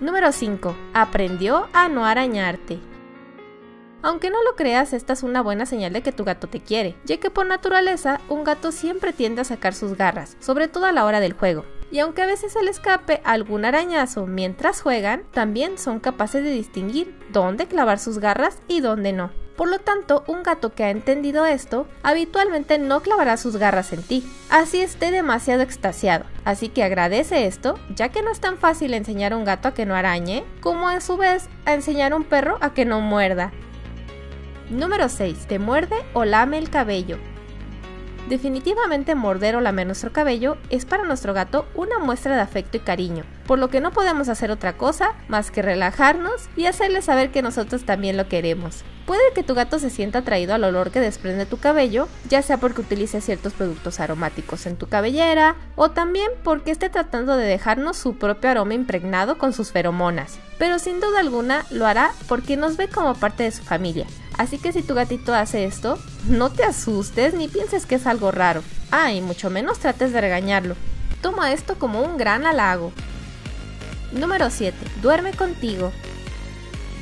Número 0.01 0.33
5. 0.33 0.77
Aprendió 0.93 1.69
a 1.73 1.89
no 1.89 2.05
arañarte. 2.05 2.79
Aunque 4.03 4.29
no 4.29 4.43
lo 4.45 4.55
creas, 4.55 4.93
esta 4.93 5.15
es 5.15 5.23
una 5.23 5.41
buena 5.41 5.65
señal 5.65 5.95
de 5.95 6.03
que 6.03 6.13
tu 6.13 6.25
gato 6.25 6.47
te 6.47 6.61
quiere, 6.61 6.95
ya 7.07 7.17
que 7.17 7.31
por 7.31 7.47
naturaleza 7.47 8.21
un 8.29 8.45
gato 8.45 8.71
siempre 8.71 9.15
tiende 9.15 9.41
a 9.41 9.45
sacar 9.45 9.73
sus 9.73 9.97
garras, 9.97 10.37
sobre 10.41 10.69
todo 10.69 10.85
a 10.85 10.93
la 10.93 11.07
hora 11.07 11.21
del 11.21 11.33
juego. 11.33 11.65
Y 11.91 12.01
aunque 12.01 12.21
a 12.21 12.27
veces 12.27 12.53
se 12.53 12.63
le 12.63 12.71
escape 12.71 13.23
algún 13.25 13.65
arañazo 13.65 14.27
mientras 14.27 14.83
juegan, 14.83 15.23
también 15.33 15.79
son 15.79 16.01
capaces 16.01 16.45
de 16.45 16.51
distinguir 16.51 17.19
dónde 17.33 17.67
clavar 17.67 17.99
sus 17.99 18.19
garras 18.19 18.59
y 18.69 18.81
dónde 18.81 19.15
no. 19.15 19.44
Por 19.57 19.69
lo 19.69 19.79
tanto, 19.79 20.25
un 20.27 20.43
gato 20.43 20.75
que 20.75 20.83
ha 20.83 20.91
entendido 20.91 21.47
esto 21.47 21.87
habitualmente 22.03 22.79
no 22.79 23.01
clavará 23.01 23.37
sus 23.37 23.57
garras 23.57 23.93
en 23.93 24.03
ti, 24.03 24.29
así 24.51 24.81
esté 24.81 25.13
demasiado 25.13 25.63
extasiado. 25.63 26.25
Así 26.45 26.69
que 26.69 26.83
agradece 26.83 27.47
esto, 27.47 27.79
ya 27.95 28.09
que 28.09 28.23
no 28.23 28.33
es 28.33 28.41
tan 28.41 28.59
fácil 28.59 28.95
enseñar 28.95 29.33
a 29.33 29.37
un 29.37 29.45
gato 29.45 29.69
a 29.69 29.75
que 29.75 29.87
no 29.87 29.95
arañe, 29.95 30.45
como 30.61 30.89
a 30.89 31.01
su 31.01 31.17
vez 31.17 31.49
a 31.67 31.75
enseñar 31.75 32.13
a 32.13 32.17
un 32.17 32.25
perro 32.25 32.59
a 32.61 32.75
que 32.75 32.85
no 32.85 33.01
muerda. 33.01 33.53
Número 34.71 35.09
6. 35.09 35.47
Te 35.47 35.59
muerde 35.59 35.97
o 36.15 36.25
lame 36.25 36.59
el 36.59 36.71
cabello. 36.71 37.19
Definitivamente 38.29 39.15
morder 39.15 39.55
o 39.55 39.61
lamer 39.61 39.87
nuestro 39.87 40.11
cabello 40.11 40.57
es 40.71 40.87
para 40.87 41.05
nuestro 41.05 41.35
gato 41.35 41.67
una 41.75 41.99
muestra 41.99 42.35
de 42.35 42.41
afecto 42.41 42.79
y 42.79 42.81
cariño, 42.81 43.25
por 43.47 43.59
lo 43.59 43.69
que 43.69 43.83
no 43.83 43.91
podemos 43.91 44.31
hacer 44.31 44.51
otra 44.51 44.79
cosa 44.79 45.13
más 45.29 45.51
que 45.51 45.61
relajarnos 45.61 46.49
y 46.57 46.65
hacerle 46.65 47.03
saber 47.03 47.31
que 47.31 47.43
nosotros 47.43 47.85
también 47.85 48.17
lo 48.17 48.27
queremos. 48.27 48.83
Puede 49.05 49.21
que 49.35 49.43
tu 49.43 49.55
gato 49.55 49.79
se 49.79 49.91
sienta 49.91 50.21
atraído 50.21 50.55
al 50.55 50.65
olor 50.65 50.91
que 50.91 51.01
desprende 51.01 51.45
tu 51.45 51.59
cabello, 51.59 52.09
ya 52.31 52.41
sea 52.41 52.57
porque 52.57 52.81
utilice 52.81 53.21
ciertos 53.21 53.53
productos 53.53 54.01
aromáticos 54.01 54.65
en 54.65 54.77
tu 54.77 54.89
cabellera 54.89 55.57
o 55.77 55.91
también 55.91 56.31
porque 56.43 56.71
esté 56.71 56.89
tratando 56.89 57.37
de 57.37 57.47
dejarnos 57.47 57.99
su 57.99 58.17
propio 58.17 58.49
aroma 58.49 58.73
impregnado 58.73 59.37
con 59.37 59.53
sus 59.53 59.71
feromonas. 59.71 60.39
Pero 60.59 60.79
sin 60.79 61.01
duda 61.01 61.21
alguna 61.21 61.67
lo 61.71 61.87
hará 61.87 62.13
porque 62.27 62.57
nos 62.57 62.79
ve 62.79 62.89
como 62.89 63.13
parte 63.13 63.43
de 63.43 63.51
su 63.51 63.63
familia. 63.63 64.07
Así 64.37 64.59
que 64.59 64.73
si 64.73 64.83
tu 64.83 64.95
gatito 64.95 65.35
hace 65.35 65.65
esto, 65.65 65.99
no 66.29 66.51
te 66.51 66.65
asustes 66.65 67.35
ni 67.35 67.49
pienses 67.49 67.87
que 67.87 67.97
es 67.97 68.07
algo 68.07 68.31
raro. 68.31 68.63
Ah, 68.91 69.13
y 69.13 69.21
mucho 69.21 69.51
menos 69.51 69.79
trates 69.79 70.13
de 70.13 70.21
regañarlo. 70.21 70.77
Toma 71.23 71.53
esto 71.53 71.79
como 71.79 72.03
un 72.03 72.17
gran 72.17 72.45
halago. 72.47 72.93
Número 74.13 74.51
7. 74.51 74.77
Duerme 75.03 75.33
contigo. 75.33 75.93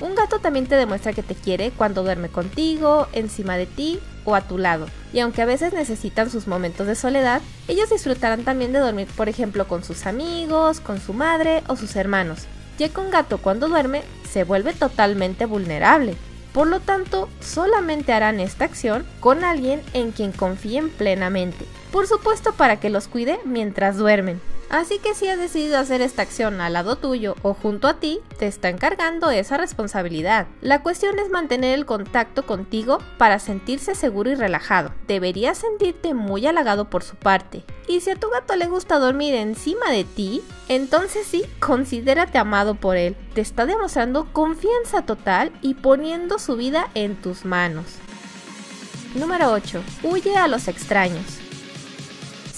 Un 0.01 0.15
gato 0.15 0.41
también 0.41 0.67
te 0.67 0.75
demuestra 0.75 1.13
que 1.13 1.23
te 1.23 1.35
quiere 1.35 1.71
cuando 1.71 2.03
duerme 2.03 2.29
contigo, 2.29 3.07
encima 3.13 3.57
de 3.57 3.67
ti 3.67 4.01
o 4.25 4.35
a 4.35 4.41
tu 4.41 4.59
lado. 4.59 4.87
Y 5.13 5.21
aunque 5.21 5.43
a 5.43 5.47
veces 5.47 5.73
necesitan 5.73 6.31
sus 6.31 6.47
momentos 6.47 6.87
de 6.87 6.95
soledad, 6.95 7.41
ellos 7.69 7.91
disfrutarán 7.91 8.45
también 8.45 8.73
de 8.73 8.81
dormir, 8.81 9.09
por 9.17 9.29
ejemplo, 9.29 9.69
con 9.69 9.85
sus 9.85 10.07
amigos, 10.07 10.81
con 10.81 11.01
su 11.01 11.13
madre 11.13 11.63
o 11.69 11.77
sus 11.77 11.95
hermanos. 11.97 12.47
Ya 12.79 12.89
que 12.89 13.01
un 13.01 13.11
gato 13.11 13.39
cuando 13.39 13.69
duerme 13.69 14.03
se 14.29 14.45
vuelve 14.45 14.73
totalmente 14.73 15.47
vulnerable. 15.47 16.17
Por 16.53 16.67
lo 16.67 16.81
tanto, 16.81 17.29
solamente 17.41 18.13
harán 18.13 18.39
esta 18.39 18.65
acción 18.65 19.07
con 19.21 19.43
alguien 19.43 19.83
en 19.95 20.13
quien 20.13 20.33
confíen 20.33 20.91
plenamente. 20.91 21.65
Por 21.91 22.07
supuesto 22.07 22.53
para 22.53 22.79
que 22.79 22.91
los 22.91 23.09
cuide 23.09 23.41
mientras 23.45 23.97
duermen. 23.97 24.41
Así 24.73 24.99
que 24.99 25.15
si 25.15 25.29
has 25.29 25.39
decidido 25.39 25.79
hacer 25.79 26.01
esta 26.01 26.23
acción 26.23 26.63
al 26.63 26.73
lado 26.73 26.97
tuyo 26.97 27.37
o 27.43 27.53
junto 27.53 27.89
a 27.89 28.01
ti, 28.01 28.21
te 28.39 28.47
está 28.47 28.71
encargando 28.71 29.31
esa 29.31 29.59
responsabilidad. 29.59 30.47
La 30.63 30.83
cuestión 30.83 31.19
es 31.19 31.29
mantener 31.29 31.79
el 31.79 31.85
contacto 31.85 32.47
contigo 32.47 32.97
para 33.19 33.39
sentirse 33.39 33.95
seguro 33.95 34.31
y 34.31 34.35
relajado. 34.35 34.95
Deberías 35.07 35.59
sentirte 35.59 36.15
muy 36.15 36.47
halagado 36.47 36.89
por 36.89 37.03
su 37.03 37.17
parte. 37.17 37.65
Y 37.87 38.01
si 38.01 38.13
a 38.13 38.17
tu 38.17 38.31
gato 38.31 38.57
le 38.57 38.67
gusta 38.67 38.99
dormir 38.99 39.35
encima 39.35 39.91
de 39.91 40.05
ti, 40.05 40.43
entonces 40.69 41.27
sí, 41.27 41.45
considérate 41.61 42.39
amado 42.39 42.75
por 42.75 42.97
él. 42.97 43.15
Te 43.35 43.43
está 43.43 43.67
demostrando 43.67 44.33
confianza 44.33 45.03
total 45.03 45.53
y 45.61 45.75
poniendo 45.75 46.39
su 46.39 46.57
vida 46.57 46.89
en 46.95 47.17
tus 47.17 47.45
manos. 47.45 47.85
Número 49.15 49.53
8. 49.53 49.83
Huye 50.03 50.35
a 50.35 50.49
los 50.49 50.67
extraños. 50.67 51.42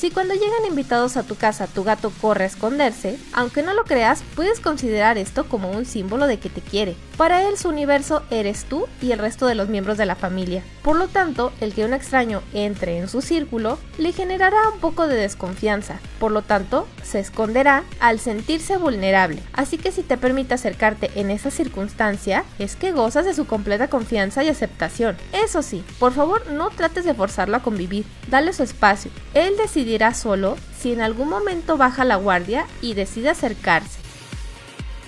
Si 0.05 0.11
cuando 0.11 0.35
llegan 0.35 0.67
invitados 0.69 1.17
a 1.17 1.23
tu 1.23 1.35
casa 1.35 1.67
tu 1.67 1.83
gato 1.83 2.13
corre 2.21 2.45
a 2.45 2.49
esconderse, 2.49 3.19
aunque 3.33 3.63
no 3.63 3.73
lo 3.73 3.85
creas, 3.85 4.23
puedes 4.37 4.61
considerar 4.61 5.17
esto 5.17 5.49
como 5.49 5.71
un 5.71 5.87
símbolo 5.87 6.27
de 6.27 6.39
que 6.39 6.51
te 6.51 6.61
quiere. 6.61 6.95
Para 7.17 7.49
él 7.49 7.57
su 7.57 7.71
universo 7.71 8.23
eres 8.31 8.67
tú 8.67 8.87
y 9.01 9.13
el 9.13 9.19
resto 9.19 9.47
de 9.47 9.55
los 9.55 9.71
miembros 9.71 9.97
de 9.97 10.05
la 10.05 10.15
familia. 10.15 10.63
Por 10.83 10.97
lo 10.97 11.09
tanto, 11.09 11.53
el 11.63 11.73
que 11.73 11.87
un 11.87 11.95
extraño 11.95 12.43
entre 12.53 12.99
en 12.99 13.09
su 13.09 13.23
círculo 13.23 13.79
le 13.97 14.13
generará 14.13 14.69
un 14.69 14.79
poco 14.79 15.07
de 15.07 15.15
desconfianza. 15.15 16.01
Por 16.19 16.33
lo 16.33 16.43
tanto, 16.43 16.87
se 17.03 17.21
esconderá 17.21 17.85
al 17.99 18.19
sentirse 18.19 18.77
vulnerable. 18.77 19.43
Así 19.55 19.79
que 19.79 19.93
si 19.93 20.03
te 20.03 20.19
permite 20.19 20.53
acercarte 20.53 21.13
en 21.15 21.31
esa 21.31 21.51
circunstancia, 21.51 22.45
es 22.59 22.77
que 22.77 22.93
gozas 22.93 23.25
de 23.25 23.33
su 23.33 23.47
completa 23.47 23.89
confianza 23.89 24.45
y 24.45 24.49
aceptación. 24.49 25.17
Eso 25.33 25.63
sí, 25.63 25.83
por 25.99 26.13
favor 26.13 26.51
no 26.51 26.69
trates 26.71 27.07
de 27.07 27.15
forzarlo 27.15 27.57
a 27.57 27.63
convivir, 27.63 28.05
dale 28.29 28.53
su 28.53 28.65
espacio. 28.65 29.11
Él 29.33 29.57
decidirá 29.57 29.94
solo 30.15 30.57
si 30.79 30.93
en 30.93 31.01
algún 31.01 31.29
momento 31.29 31.77
baja 31.77 32.05
la 32.05 32.17
guardia 32.17 32.67
y 32.83 32.95
decide 32.95 33.31
acercarse. 33.31 34.01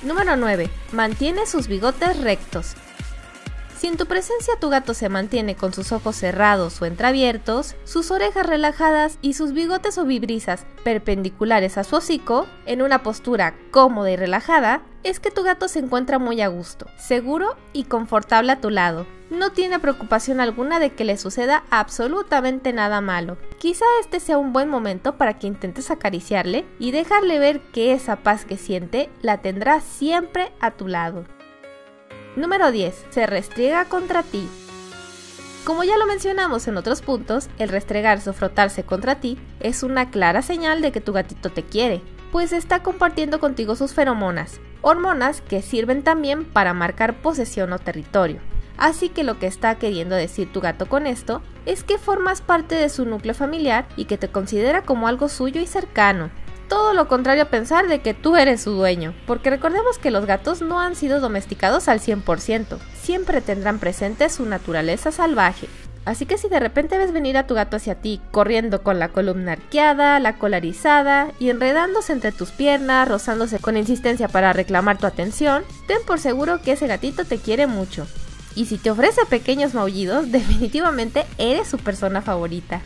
Número 0.02 0.36
9. 0.36 0.70
Mantiene 0.92 1.46
sus 1.46 1.66
bigotes 1.66 2.20
rectos. 2.20 2.74
Si 3.76 3.88
en 3.88 3.96
tu 3.98 4.06
presencia 4.06 4.54
tu 4.58 4.70
gato 4.70 4.94
se 4.94 5.08
mantiene 5.10 5.54
con 5.54 5.74
sus 5.74 5.92
ojos 5.92 6.16
cerrados 6.16 6.80
o 6.80 6.86
entreabiertos, 6.86 7.74
sus 7.84 8.10
orejas 8.10 8.46
relajadas 8.46 9.18
y 9.20 9.34
sus 9.34 9.52
bigotes 9.52 9.98
o 9.98 10.04
vibrisas 10.06 10.64
perpendiculares 10.82 11.76
a 11.76 11.84
su 11.84 11.96
hocico, 11.96 12.46
en 12.64 12.80
una 12.80 13.02
postura 13.02 13.54
cómoda 13.70 14.10
y 14.10 14.16
relajada, 14.16 14.82
es 15.02 15.20
que 15.20 15.30
tu 15.30 15.42
gato 15.42 15.68
se 15.68 15.80
encuentra 15.80 16.18
muy 16.18 16.40
a 16.40 16.48
gusto, 16.48 16.86
seguro 16.96 17.56
y 17.74 17.84
confortable 17.84 18.52
a 18.52 18.60
tu 18.60 18.70
lado. 18.70 19.06
No 19.28 19.50
tiene 19.50 19.80
preocupación 19.80 20.40
alguna 20.40 20.78
de 20.78 20.90
que 20.90 21.04
le 21.04 21.16
suceda 21.18 21.64
absolutamente 21.70 22.72
nada 22.72 23.00
malo. 23.00 23.36
Quizá 23.58 23.84
este 24.00 24.20
sea 24.20 24.38
un 24.38 24.52
buen 24.52 24.68
momento 24.68 25.16
para 25.16 25.36
que 25.36 25.48
intentes 25.48 25.90
acariciarle 25.90 26.64
y 26.78 26.92
dejarle 26.92 27.40
ver 27.40 27.60
que 27.72 27.92
esa 27.92 28.16
paz 28.16 28.44
que 28.44 28.56
siente 28.56 29.10
la 29.22 29.38
tendrá 29.38 29.80
siempre 29.80 30.52
a 30.60 30.70
tu 30.70 30.86
lado. 30.86 31.24
Número 32.36 32.70
10. 32.70 33.06
Se 33.10 33.26
restriega 33.26 33.86
contra 33.86 34.22
ti. 34.22 34.48
Como 35.64 35.82
ya 35.82 35.98
lo 35.98 36.06
mencionamos 36.06 36.68
en 36.68 36.76
otros 36.76 37.02
puntos, 37.02 37.48
el 37.58 37.68
restregarse 37.68 38.30
o 38.30 38.32
frotarse 38.32 38.84
contra 38.84 39.16
ti 39.16 39.38
es 39.58 39.82
una 39.82 40.10
clara 40.10 40.42
señal 40.42 40.80
de 40.80 40.92
que 40.92 41.00
tu 41.00 41.12
gatito 41.12 41.50
te 41.50 41.64
quiere, 41.64 42.00
pues 42.30 42.52
está 42.52 42.84
compartiendo 42.84 43.40
contigo 43.40 43.74
sus 43.74 43.92
feromonas, 43.92 44.60
hormonas 44.82 45.40
que 45.40 45.62
sirven 45.62 46.04
también 46.04 46.44
para 46.44 46.74
marcar 46.74 47.20
posesión 47.20 47.72
o 47.72 47.80
territorio. 47.80 48.40
Así 48.78 49.08
que 49.08 49.24
lo 49.24 49.38
que 49.38 49.46
está 49.46 49.76
queriendo 49.76 50.14
decir 50.14 50.52
tu 50.52 50.60
gato 50.60 50.86
con 50.86 51.06
esto 51.06 51.42
es 51.64 51.82
que 51.82 51.98
formas 51.98 52.40
parte 52.40 52.74
de 52.74 52.88
su 52.88 53.04
núcleo 53.06 53.34
familiar 53.34 53.86
y 53.96 54.04
que 54.04 54.18
te 54.18 54.28
considera 54.28 54.82
como 54.82 55.08
algo 55.08 55.28
suyo 55.28 55.60
y 55.60 55.66
cercano 55.66 56.30
todo 56.68 56.94
lo 56.94 57.08
contrario 57.08 57.44
a 57.44 57.48
pensar 57.48 57.86
de 57.88 58.00
que 58.00 58.14
tú 58.14 58.36
eres 58.36 58.62
su 58.62 58.72
dueño, 58.72 59.14
porque 59.26 59.50
recordemos 59.50 59.98
que 59.98 60.10
los 60.10 60.26
gatos 60.26 60.62
no 60.62 60.80
han 60.80 60.96
sido 60.96 61.20
domesticados 61.20 61.88
al 61.88 62.00
100%, 62.00 62.78
siempre 63.00 63.40
tendrán 63.40 63.78
presente 63.78 64.28
su 64.28 64.46
naturaleza 64.46 65.12
salvaje. 65.12 65.68
Así 66.04 66.24
que 66.24 66.38
si 66.38 66.48
de 66.48 66.60
repente 66.60 66.98
ves 66.98 67.12
venir 67.12 67.36
a 67.36 67.48
tu 67.48 67.54
gato 67.54 67.76
hacia 67.76 67.96
ti, 67.96 68.20
corriendo 68.30 68.84
con 68.84 69.00
la 69.00 69.08
columna 69.08 69.52
arqueada, 69.52 70.20
la 70.20 70.38
cola 70.38 70.60
rizada 70.60 71.32
y 71.40 71.50
enredándose 71.50 72.12
entre 72.12 72.30
tus 72.30 72.52
piernas, 72.52 73.08
rozándose 73.08 73.58
con 73.58 73.76
insistencia 73.76 74.28
para 74.28 74.52
reclamar 74.52 74.98
tu 74.98 75.06
atención, 75.06 75.64
ten 75.88 75.98
por 76.06 76.20
seguro 76.20 76.62
que 76.62 76.72
ese 76.72 76.86
gatito 76.86 77.24
te 77.24 77.38
quiere 77.38 77.66
mucho. 77.66 78.06
Y 78.56 78.64
si 78.64 78.78
te 78.78 78.90
ofrece 78.90 79.24
pequeños 79.26 79.74
maullidos, 79.74 80.32
definitivamente 80.32 81.24
eres 81.38 81.68
su 81.68 81.78
persona 81.78 82.22
favorita. 82.22 82.80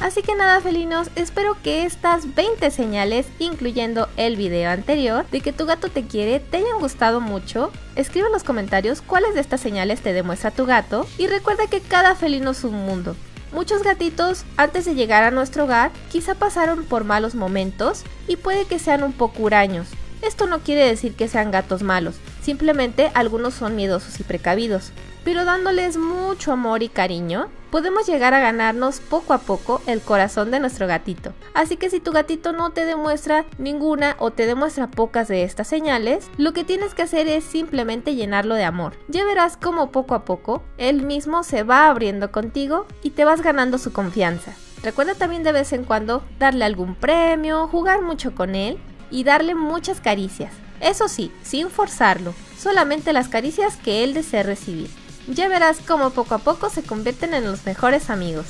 Así 0.00 0.22
que 0.22 0.34
nada 0.34 0.62
felinos, 0.62 1.10
espero 1.14 1.58
que 1.62 1.84
estas 1.84 2.34
20 2.34 2.70
señales, 2.70 3.26
incluyendo 3.38 4.08
el 4.16 4.36
video 4.36 4.70
anterior, 4.70 5.26
de 5.30 5.40
que 5.40 5.52
tu 5.52 5.66
gato 5.66 5.90
te 5.90 6.04
quiere, 6.04 6.40
te 6.40 6.56
hayan 6.56 6.78
gustado 6.78 7.20
mucho. 7.20 7.70
Escribe 7.96 8.28
en 8.28 8.32
los 8.32 8.44
comentarios 8.44 9.02
cuáles 9.02 9.34
de 9.34 9.40
estas 9.40 9.60
señales 9.60 10.00
te 10.00 10.14
demuestra 10.14 10.52
tu 10.52 10.64
gato 10.64 11.06
y 11.18 11.26
recuerda 11.26 11.66
que 11.66 11.82
cada 11.82 12.14
felino 12.14 12.52
es 12.52 12.64
un 12.64 12.86
mundo. 12.86 13.14
Muchos 13.52 13.82
gatitos, 13.82 14.44
antes 14.56 14.86
de 14.86 14.94
llegar 14.94 15.22
a 15.22 15.30
nuestro 15.30 15.64
hogar, 15.64 15.90
quizá 16.10 16.34
pasaron 16.34 16.84
por 16.84 17.04
malos 17.04 17.34
momentos 17.34 18.04
y 18.26 18.36
puede 18.36 18.64
que 18.64 18.78
sean 18.78 19.02
un 19.02 19.12
poco 19.12 19.42
huraños. 19.42 19.88
Esto 20.22 20.46
no 20.46 20.60
quiere 20.60 20.86
decir 20.86 21.14
que 21.14 21.28
sean 21.28 21.50
gatos 21.50 21.82
malos, 21.82 22.14
simplemente 22.42 23.10
algunos 23.14 23.54
son 23.54 23.76
miedosos 23.76 24.20
y 24.20 24.24
precavidos 24.24 24.92
pero 25.24 25.44
dándoles 25.44 25.96
mucho 25.96 26.52
amor 26.52 26.82
y 26.82 26.88
cariño, 26.88 27.48
podemos 27.70 28.06
llegar 28.06 28.34
a 28.34 28.40
ganarnos 28.40 29.00
poco 29.00 29.32
a 29.32 29.38
poco 29.38 29.80
el 29.86 30.00
corazón 30.00 30.50
de 30.50 30.60
nuestro 30.60 30.86
gatito. 30.86 31.32
Así 31.54 31.76
que 31.76 31.90
si 31.90 32.00
tu 32.00 32.12
gatito 32.12 32.52
no 32.52 32.70
te 32.70 32.84
demuestra 32.84 33.44
ninguna 33.58 34.16
o 34.18 34.30
te 34.30 34.46
demuestra 34.46 34.90
pocas 34.90 35.28
de 35.28 35.44
estas 35.44 35.68
señales, 35.68 36.30
lo 36.36 36.52
que 36.52 36.64
tienes 36.64 36.94
que 36.94 37.02
hacer 37.02 37.28
es 37.28 37.44
simplemente 37.44 38.14
llenarlo 38.14 38.54
de 38.54 38.64
amor. 38.64 38.94
Ya 39.08 39.24
verás 39.24 39.56
cómo 39.56 39.90
poco 39.90 40.14
a 40.14 40.24
poco 40.24 40.62
él 40.78 41.02
mismo 41.02 41.42
se 41.42 41.62
va 41.62 41.88
abriendo 41.88 42.32
contigo 42.32 42.86
y 43.02 43.10
te 43.10 43.24
vas 43.24 43.42
ganando 43.42 43.78
su 43.78 43.92
confianza. 43.92 44.52
Recuerda 44.82 45.14
también 45.14 45.42
de 45.42 45.52
vez 45.52 45.72
en 45.74 45.84
cuando 45.84 46.24
darle 46.38 46.64
algún 46.64 46.94
premio, 46.94 47.68
jugar 47.68 48.00
mucho 48.00 48.34
con 48.34 48.54
él 48.54 48.78
y 49.10 49.24
darle 49.24 49.54
muchas 49.54 50.00
caricias. 50.00 50.52
Eso 50.80 51.08
sí, 51.08 51.30
sin 51.42 51.70
forzarlo, 51.70 52.34
solamente 52.58 53.12
las 53.12 53.28
caricias 53.28 53.76
que 53.76 54.02
él 54.02 54.14
desee 54.14 54.42
recibir. 54.42 54.90
Ya 55.28 55.48
verás 55.48 55.78
cómo 55.86 56.10
poco 56.10 56.34
a 56.34 56.38
poco 56.38 56.70
se 56.70 56.82
convierten 56.82 57.34
en 57.34 57.44
los 57.44 57.66
mejores 57.66 58.10
amigos. 58.10 58.46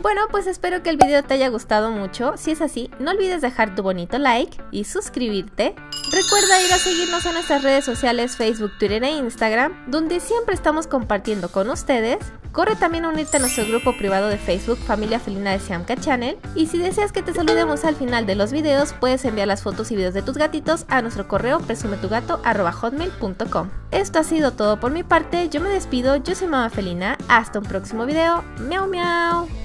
Bueno, 0.00 0.28
pues 0.30 0.46
espero 0.46 0.84
que 0.84 0.90
el 0.90 0.96
video 0.96 1.24
te 1.24 1.34
haya 1.34 1.48
gustado 1.48 1.90
mucho. 1.90 2.34
Si 2.36 2.52
es 2.52 2.62
así, 2.62 2.88
no 3.00 3.10
olvides 3.10 3.40
dejar 3.40 3.74
tu 3.74 3.82
bonito 3.82 4.16
like 4.18 4.56
y 4.70 4.84
suscribirte. 4.84 5.74
Recuerda 6.12 6.62
ir 6.62 6.72
a 6.72 6.78
seguirnos 6.78 7.26
en 7.26 7.34
nuestras 7.34 7.64
redes 7.64 7.84
sociales 7.84 8.36
Facebook, 8.36 8.70
Twitter 8.78 9.02
e 9.02 9.10
Instagram, 9.10 9.72
donde 9.88 10.20
siempre 10.20 10.54
estamos 10.54 10.86
compartiendo 10.86 11.50
con 11.50 11.68
ustedes. 11.68 12.18
Corre 12.52 12.76
también 12.76 13.04
a 13.04 13.08
unirte 13.08 13.38
a 13.38 13.40
nuestro 13.40 13.66
grupo 13.66 13.92
privado 13.96 14.28
de 14.28 14.38
Facebook 14.38 14.78
Familia 14.78 15.18
Felina 15.18 15.50
de 15.50 15.58
Siamka 15.58 15.96
Channel. 15.96 16.38
Y 16.54 16.68
si 16.68 16.78
deseas 16.78 17.10
que 17.10 17.22
te 17.22 17.34
saludemos 17.34 17.84
al 17.84 17.96
final 17.96 18.24
de 18.24 18.36
los 18.36 18.52
videos, 18.52 18.92
puedes 18.92 19.24
enviar 19.24 19.48
las 19.48 19.62
fotos 19.62 19.90
y 19.90 19.96
videos 19.96 20.14
de 20.14 20.22
tus 20.22 20.38
gatitos 20.38 20.84
a 20.88 21.02
nuestro 21.02 21.26
correo 21.26 21.58
presumetugato.hotmail.com. 21.58 23.70
Esto 23.90 24.20
ha 24.20 24.24
sido 24.24 24.52
todo 24.52 24.78
por 24.78 24.92
mi 24.92 25.02
parte, 25.02 25.48
yo 25.48 25.60
me 25.60 25.70
despido, 25.70 26.14
yo 26.16 26.36
soy 26.36 26.46
Mama 26.46 26.70
Felina, 26.70 27.18
hasta 27.28 27.58
un 27.58 27.64
próximo 27.64 28.06
video, 28.06 28.44
miau 28.60 28.86
miau. 28.86 29.57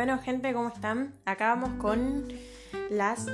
Bueno, 0.00 0.18
gente, 0.18 0.54
¿cómo 0.54 0.68
están? 0.68 1.12
Acá 1.26 1.48
vamos 1.48 1.72
con 1.74 2.26
las 2.88 3.26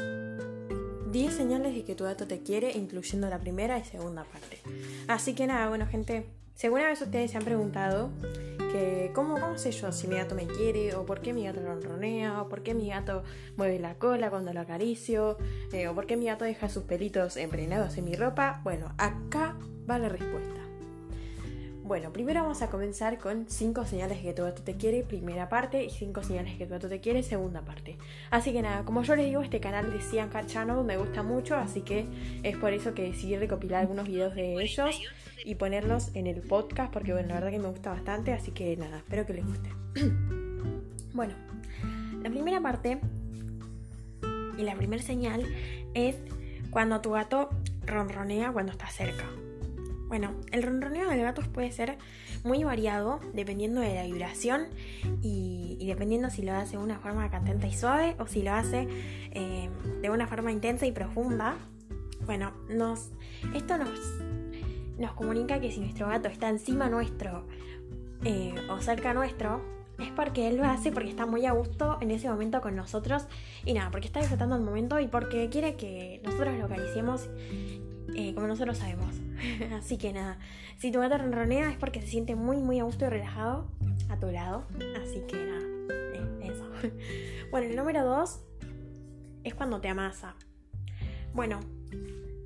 10 1.12 1.33
señales 1.33 1.76
de 1.76 1.85
que 1.85 1.94
tu 1.94 2.02
gato 2.02 2.26
te 2.26 2.42
quiere, 2.42 2.72
incluyendo 2.72 3.31
la 3.31 3.38
primera 3.38 3.79
y 3.79 3.85
segunda 3.85 4.24
parte. 4.24 4.59
Así 5.07 5.37
que 5.37 5.46
nada, 5.46 5.68
bueno, 5.68 5.87
gente, 5.87 6.26
si 6.57 6.66
alguna 6.66 6.88
vez 6.88 7.00
ustedes 7.00 7.31
se 7.31 7.37
han 7.37 7.44
preguntado 7.44 8.11
que 8.72 9.12
cómo, 9.14 9.35
cómo 9.35 9.57
sé 9.59 9.70
yo 9.70 9.92
si 9.92 10.09
mi 10.09 10.16
gato 10.16 10.35
me 10.35 10.48
quiere, 10.48 10.96
o 10.96 11.07
por 11.07 11.20
qué 11.20 11.33
mi 11.33 11.44
gato 11.44 11.61
ronronea, 11.62 12.42
o 12.42 12.48
por 12.48 12.64
qué 12.64 12.74
mi 12.74 12.88
gato 12.88 13.22
mueve 13.57 13.79
la 13.79 13.94
cola 13.94 14.29
cuando 14.29 14.52
lo 14.52 14.59
acaricio, 14.59 15.38
eh, 15.72 15.87
o 15.87 15.94
por 15.94 16.07
qué 16.07 16.16
mi 16.16 16.26
gato 16.26 16.44
deja 16.44 16.68
sus 16.68 16.83
pelitos 16.83 17.37
emprendados 17.37 17.96
en 17.96 18.07
mi 18.07 18.16
ropa, 18.16 18.61
bueno, 18.64 18.92
acá 18.98 19.57
va 19.88 20.00
la 20.00 20.09
respuesta. 20.09 20.56
Bueno, 21.87 22.12
primero 22.12 22.42
vamos 22.42 22.62
a 22.62 22.66
comenzar 22.68 23.16
con 23.16 23.49
5 23.49 23.87
señales 23.87 24.18
que 24.18 24.33
tu 24.33 24.42
gato 24.42 24.61
te 24.61 24.75
quiere, 24.75 25.05
primera 25.05 25.49
parte, 25.49 25.85
y 25.85 25.90
5 25.90 26.20
señales 26.25 26.59
que 26.59 26.66
tu 26.66 26.72
gato 26.72 26.88
te 26.88 26.99
quiere, 26.99 27.22
segunda 27.22 27.61
parte. 27.61 27.96
Así 28.33 28.53
que 28.53 28.61
nada, 28.61 28.85
como 28.85 29.05
yo 29.05 29.14
les 29.14 29.27
digo, 29.27 29.40
este 29.40 29.61
canal 29.61 29.92
de 29.92 30.01
Cian 30.01 30.29
Channel 30.49 30.83
me 30.83 30.96
gusta 30.96 31.22
mucho, 31.22 31.55
así 31.55 31.83
que 31.83 32.09
es 32.42 32.57
por 32.57 32.72
eso 32.72 32.92
que 32.92 33.03
decidí 33.03 33.37
recopilar 33.37 33.83
algunos 33.83 34.09
videos 34.09 34.35
de 34.35 34.61
ellos 34.61 35.01
y 35.44 35.55
ponerlos 35.55 36.11
en 36.16 36.27
el 36.27 36.40
podcast, 36.40 36.92
porque 36.92 37.12
bueno, 37.12 37.29
la 37.29 37.35
verdad 37.35 37.51
que 37.53 37.61
me 37.61 37.68
gusta 37.68 37.90
bastante, 37.90 38.33
así 38.33 38.51
que 38.51 38.77
nada, 38.77 38.99
espero 38.99 39.25
que 39.25 39.35
les 39.35 39.46
guste. 39.46 39.70
bueno, 41.14 41.35
la 42.20 42.31
primera 42.31 42.61
parte 42.61 42.99
y 44.59 44.62
la 44.64 44.75
primera 44.75 45.05
señal 45.05 45.46
es 45.94 46.16
cuando 46.72 47.01
tu 47.01 47.12
gato 47.12 47.49
ronronea 47.85 48.51
cuando 48.51 48.72
está 48.72 48.88
cerca. 48.88 49.25
Bueno, 50.09 50.35
el 50.53 50.62
ronroneo 50.62 51.11
de 51.11 51.21
gatos 51.21 51.49
puede 51.49 51.73
ser 51.73 51.99
muy 52.45 52.62
variado 52.62 53.19
dependiendo 53.35 53.81
de 53.81 53.95
la 53.95 54.05
vibración 54.05 54.69
y, 55.21 55.85
dependiendo 55.87 56.31
si 56.31 56.42
lo 56.42 56.53
hace 56.53 56.77
de 56.77 56.83
una 56.83 56.99
forma 56.99 57.31
cantante 57.31 57.69
y 57.69 57.75
suave 57.75 58.16
o 58.19 58.27
si 58.27 58.42
lo 58.42 58.53
hace 58.53 58.88
eh, 59.33 59.69
de 60.03 60.11
una 60.11 60.27
forma 60.27 60.53
intensa 60.53 60.87
y 60.87 60.92
profunda. 60.92 61.57
Bueno, 62.25 62.53
nos, 62.69 63.11
esto 63.55 63.79
nos, 63.79 63.99
nos 64.99 65.12
comunica 65.12 65.61
que 65.61 65.71
si 65.71 65.81
nuestro 65.81 66.09
gato 66.09 66.29
está 66.29 66.49
encima 66.49 66.88
nuestro 66.88 67.47
eh, 68.25 68.55
o 68.71 68.81
cerca 68.81 69.12
nuestro, 69.12 69.62
es 69.99 70.11
porque 70.11 70.49
él 70.49 70.57
lo 70.57 70.64
hace 70.64 70.92
porque 70.92 71.09
está 71.09 71.27
muy 71.27 71.47
a 71.47 71.53
gusto 71.53 71.99
en 72.01 72.11
ese 72.11 72.29
momento 72.29 72.61
con 72.61 72.77
nosotros 72.77 73.27
y 73.64 73.73
nada, 73.73 73.90
porque 73.90 74.07
está 74.07 74.21
disfrutando 74.21 74.57
el 74.57 74.62
momento 74.62 75.01
y 75.01 75.09
porque 75.09 75.49
quiere 75.49 75.77
que 75.77 76.21
nosotros 76.25 76.57
lo 76.59 76.66
acariciemos 76.66 77.29
eh, 78.14 78.35
como 78.35 78.47
nosotros 78.47 78.79
sabemos. 78.79 79.14
Así 79.79 79.99
que 79.99 80.12
nada, 80.12 80.38
si 80.79 80.90
tu 80.90 81.01
gato 81.01 81.19
ronronea 81.19 81.71
es 81.71 81.77
porque 81.77 82.01
se 82.01 82.07
siente 82.07 82.35
muy, 82.35 82.59
muy 82.59 82.79
a 82.81 82.85
gusto 82.85 83.07
y 83.07 83.09
relajado 83.09 83.66
a 84.09 84.19
tu 84.19 84.31
lado. 84.31 84.64
Así 85.03 85.23
que 85.29 85.37
nada, 85.37 85.62
eh, 86.14 86.53
eso. 86.53 86.71
Bueno, 87.51 87.69
el 87.69 87.77
número 87.77 88.05
dos 88.05 88.40
es 89.45 89.55
cuando 89.55 89.81
te 89.81 89.88
amasa. 89.88 90.35
Bueno, 91.33 91.61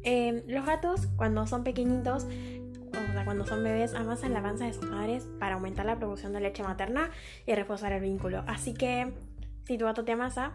em, 0.02 0.42
los 0.46 0.66
gatos 0.66 1.06
cuando 1.16 1.46
son 1.46 1.64
pequeñitos, 1.64 2.24
o 2.24 3.12
sea, 3.12 3.24
cuando 3.24 3.46
son 3.46 3.64
bebés, 3.64 3.94
amasan 3.94 4.34
la 4.34 4.42
panza 4.42 4.66
de 4.66 4.74
sus 4.74 4.84
madres 4.84 5.26
para 5.38 5.54
aumentar 5.54 5.86
la 5.86 5.96
producción 5.96 6.32
de 6.32 6.40
leche 6.40 6.62
materna 6.62 7.10
y 7.46 7.54
reforzar 7.54 7.92
el 7.92 8.02
vínculo. 8.02 8.44
Así 8.46 8.74
que 8.74 9.12
si 9.64 9.78
tu 9.78 9.86
gato 9.86 10.04
te 10.04 10.12
amasa, 10.12 10.52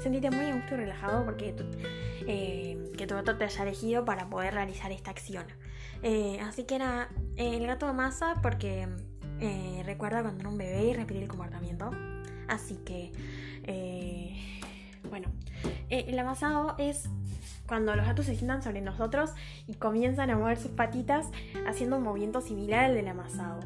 sentite 0.00 0.30
muy 0.30 0.46
a 0.46 0.54
gusto 0.54 0.74
y 0.74 0.78
relajado 0.78 1.24
porque 1.24 1.54
eh, 2.28 2.92
que 2.96 3.06
tu 3.06 3.14
gato 3.14 3.36
te 3.36 3.44
haya 3.44 3.62
elegido 3.64 4.04
para 4.04 4.28
poder 4.28 4.54
realizar 4.54 4.92
esta 4.92 5.10
acción. 5.10 5.46
Eh, 6.02 6.38
así 6.42 6.62
que 6.64 6.76
era 6.76 7.08
el 7.36 7.66
gato 7.66 7.86
amasa 7.86 8.34
porque 8.40 8.86
eh, 9.40 9.82
recuerda 9.84 10.22
cuando 10.22 10.40
era 10.40 10.48
un 10.48 10.58
bebé 10.58 10.84
y 10.84 10.92
repite 10.94 11.22
el 11.22 11.28
comportamiento. 11.28 11.90
Así 12.46 12.76
que, 12.76 13.12
bueno, 15.10 15.28
el 15.90 16.18
amasado 16.18 16.76
es 16.78 17.10
cuando 17.66 17.94
los 17.94 18.06
gatos 18.06 18.26
se 18.26 18.34
sientan 18.34 18.62
sobre 18.62 18.80
nosotros 18.80 19.32
y 19.66 19.74
comienzan 19.74 20.30
a 20.30 20.38
mover 20.38 20.56
sus 20.56 20.70
patitas 20.70 21.26
haciendo 21.66 21.98
un 21.98 22.04
movimiento 22.04 22.40
similar 22.40 22.86
al 22.86 22.94
del 22.94 23.08
amasado. 23.08 23.60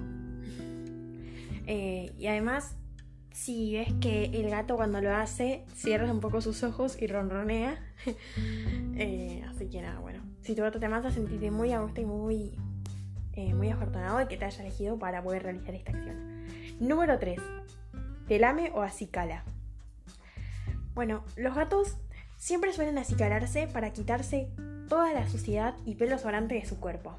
Eh, 1.66 2.12
y 2.18 2.27
además, 2.27 2.75
si 3.31 3.75
ves 3.75 3.92
que 4.01 4.25
el 4.25 4.51
gato 4.51 4.77
cuando 4.77 5.01
lo 5.01 5.14
hace 5.14 5.64
cierra 5.75 6.11
un 6.11 6.20
poco 6.20 6.40
sus 6.40 6.62
ojos 6.64 7.01
y 7.01 7.07
ronronea. 7.07 7.81
Eh, 8.94 9.42
así 9.48 9.68
que 9.68 9.80
nada, 9.80 9.98
bueno. 10.00 10.22
Si 10.42 10.54
tu 10.54 10.62
gato 10.62 10.78
te 10.78 10.86
amasa, 10.86 11.10
sentirte 11.10 11.50
muy 11.50 11.72
a 11.72 11.80
gusto 11.80 12.00
y 12.00 12.04
muy, 12.04 12.58
eh, 13.32 13.54
muy 13.54 13.70
afortunado 13.70 14.18
de 14.18 14.28
que 14.28 14.36
te 14.36 14.44
haya 14.44 14.62
elegido 14.62 14.98
para 14.98 15.22
poder 15.22 15.42
realizar 15.42 15.74
esta 15.74 15.92
acción. 15.92 16.44
Número 16.78 17.18
3. 17.18 17.40
¿Te 18.28 18.38
lame 18.38 18.70
o 18.74 18.82
acicala? 18.82 19.44
Bueno, 20.94 21.24
los 21.36 21.54
gatos 21.54 21.96
siempre 22.36 22.72
suelen 22.72 22.98
acicalarse 22.98 23.66
para 23.66 23.92
quitarse 23.92 24.50
toda 24.88 25.12
la 25.14 25.26
suciedad 25.28 25.74
y 25.86 25.94
pelo 25.94 26.18
sobrante 26.18 26.54
de 26.54 26.66
su 26.66 26.78
cuerpo. 26.78 27.16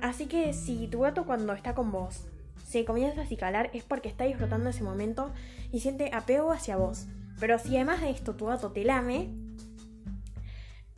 Así 0.00 0.26
que 0.26 0.52
si 0.52 0.86
tu 0.86 1.00
gato 1.00 1.24
cuando 1.26 1.52
está 1.52 1.74
con 1.74 1.90
vos 1.90 2.26
se 2.66 2.84
comienza 2.84 3.20
a 3.20 3.24
acicalar 3.24 3.70
es 3.74 3.84
porque 3.84 4.08
está 4.08 4.24
disfrutando 4.24 4.70
ese 4.70 4.82
momento 4.82 5.32
y 5.72 5.80
siente 5.80 6.10
apego 6.12 6.52
hacia 6.52 6.76
vos. 6.76 7.06
Pero 7.40 7.58
si 7.58 7.76
además 7.76 8.00
de 8.00 8.10
esto 8.10 8.34
tu 8.34 8.46
gato 8.46 8.70
te 8.70 8.84
lame, 8.84 9.30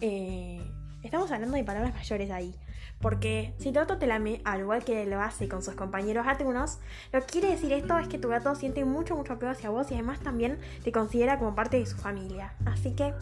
eh, 0.00 0.60
estamos 1.02 1.30
hablando 1.30 1.56
de 1.56 1.64
palabras 1.64 1.94
mayores 1.94 2.30
ahí. 2.30 2.54
Porque 3.00 3.54
si 3.58 3.72
tu 3.72 3.80
gato 3.80 3.98
te 3.98 4.06
lame, 4.06 4.40
al 4.44 4.60
igual 4.60 4.84
que 4.84 5.04
lo 5.04 5.20
hace 5.20 5.48
con 5.48 5.62
sus 5.62 5.74
compañeros 5.74 6.24
gatunos, 6.24 6.78
lo 7.12 7.20
que 7.20 7.26
quiere 7.26 7.50
decir 7.50 7.72
esto 7.72 7.98
es 7.98 8.08
que 8.08 8.18
tu 8.18 8.28
gato 8.28 8.54
siente 8.54 8.84
mucho, 8.84 9.16
mucho 9.16 9.34
apego 9.34 9.52
hacia 9.52 9.70
vos 9.70 9.90
y 9.90 9.94
además 9.94 10.20
también 10.20 10.58
te 10.82 10.92
considera 10.92 11.38
como 11.38 11.54
parte 11.54 11.78
de 11.78 11.86
su 11.86 11.96
familia. 11.96 12.54
Así 12.64 12.94
que... 12.94 13.12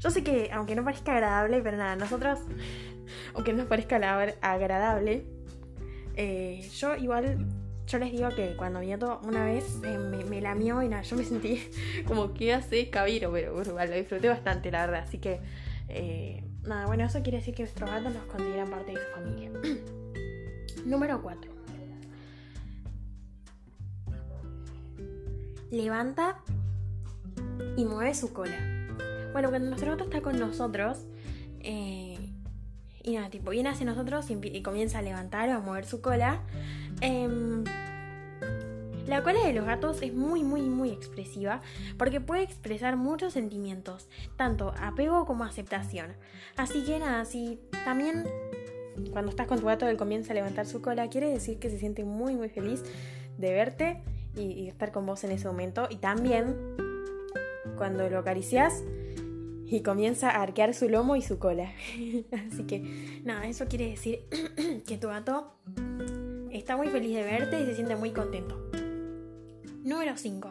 Yo 0.00 0.10
sé 0.10 0.24
que, 0.24 0.50
aunque 0.52 0.74
no 0.74 0.84
parezca 0.84 1.12
agradable, 1.12 1.62
pero 1.62 1.76
nada, 1.76 1.94
nosotros, 1.94 2.40
aunque 3.34 3.52
no 3.52 3.58
nos 3.58 3.68
parezca 3.68 3.96
agradable, 4.40 5.24
eh, 6.16 6.68
yo 6.74 6.96
igual, 6.96 7.46
yo 7.92 7.98
les 7.98 8.10
digo 8.10 8.30
que 8.30 8.56
cuando 8.56 8.80
mi 8.80 8.88
gato 8.88 9.20
una 9.22 9.44
vez 9.44 9.78
eh, 9.84 9.98
me, 9.98 10.40
lamió 10.40 10.82
y 10.82 10.88
nada, 10.88 11.02
yo 11.02 11.14
me 11.14 11.24
sentí 11.24 11.62
como 12.06 12.32
que 12.32 12.54
hace 12.54 12.88
cabiro, 12.88 13.30
pero 13.30 13.62
igual 13.62 13.90
lo 13.90 13.96
disfruté 13.96 14.28
bastante, 14.28 14.70
la 14.70 14.86
verdad. 14.86 15.04
Así 15.06 15.18
que, 15.18 15.40
eh, 15.88 16.42
nada, 16.62 16.86
bueno, 16.86 17.04
eso 17.04 17.22
quiere 17.22 17.38
decir 17.38 17.54
que 17.54 17.64
nuestros 17.64 17.90
gatos 17.90 18.14
nos 18.14 18.24
consideran 18.24 18.70
parte 18.70 18.92
de 18.92 18.96
su 18.96 19.12
familia. 19.14 19.50
Número 20.86 21.20
4. 21.20 21.52
Levanta 25.70 26.38
y 27.76 27.84
mueve 27.84 28.14
su 28.14 28.32
cola. 28.32 28.56
Bueno, 29.32 29.50
cuando 29.50 29.68
nuestro 29.68 29.90
gato 29.90 30.04
está 30.04 30.22
con 30.22 30.38
nosotros, 30.38 31.04
eh, 31.60 32.16
y 33.02 33.16
nada, 33.16 33.28
tipo, 33.28 33.50
viene 33.50 33.68
hacia 33.68 33.84
nosotros 33.84 34.30
y, 34.30 34.62
comienza 34.62 35.00
a 35.00 35.02
levantar 35.02 35.50
o 35.50 35.54
a 35.54 35.58
mover 35.58 35.84
su 35.84 36.00
cola. 36.00 36.40
Em, 37.02 37.64
la 39.08 39.24
cola 39.24 39.44
de 39.44 39.52
los 39.52 39.66
gatos 39.66 40.00
es 40.02 40.14
muy, 40.14 40.44
muy, 40.44 40.62
muy 40.62 40.90
expresiva 40.90 41.60
porque 41.98 42.20
puede 42.20 42.42
expresar 42.42 42.96
muchos 42.96 43.32
sentimientos, 43.32 44.08
tanto 44.36 44.72
apego 44.78 45.26
como 45.26 45.42
aceptación. 45.42 46.12
Así 46.56 46.84
que 46.84 47.00
nada, 47.00 47.24
si 47.24 47.58
también 47.84 48.24
cuando 49.10 49.30
estás 49.30 49.48
con 49.48 49.58
tu 49.58 49.66
gato 49.66 49.88
él 49.88 49.96
comienza 49.96 50.32
a 50.32 50.34
levantar 50.34 50.64
su 50.66 50.80
cola, 50.80 51.10
quiere 51.10 51.28
decir 51.28 51.58
que 51.58 51.70
se 51.70 51.78
siente 51.78 52.04
muy, 52.04 52.36
muy 52.36 52.48
feliz 52.48 52.84
de 53.36 53.52
verte 53.52 54.00
y, 54.36 54.52
y 54.52 54.68
estar 54.68 54.92
con 54.92 55.04
vos 55.04 55.24
en 55.24 55.32
ese 55.32 55.48
momento. 55.48 55.88
Y 55.90 55.96
también 55.96 56.56
cuando 57.76 58.08
lo 58.08 58.18
acaricias, 58.18 58.84
y 59.72 59.80
comienza 59.80 60.28
a 60.28 60.42
arquear 60.42 60.74
su 60.74 60.88
lomo 60.90 61.16
y 61.16 61.22
su 61.22 61.38
cola. 61.38 61.72
Así 62.52 62.64
que, 62.64 63.22
nada, 63.24 63.46
eso 63.46 63.66
quiere 63.68 63.88
decir 63.88 64.20
que 64.86 64.98
tu 64.98 65.08
gato 65.08 65.54
está 66.52 66.76
muy 66.76 66.88
feliz 66.88 67.14
de 67.14 67.22
verte 67.22 67.60
y 67.60 67.64
se 67.64 67.74
siente 67.74 67.96
muy 67.96 68.10
contento. 68.10 68.70
Número 69.82 70.16
5. 70.16 70.50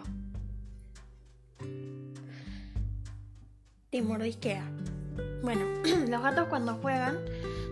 Te 3.89 4.01
mordisquea. 4.01 4.63
Bueno, 5.43 5.61
los 6.09 6.21
gatos 6.21 6.47
cuando 6.47 6.75
juegan 6.75 7.17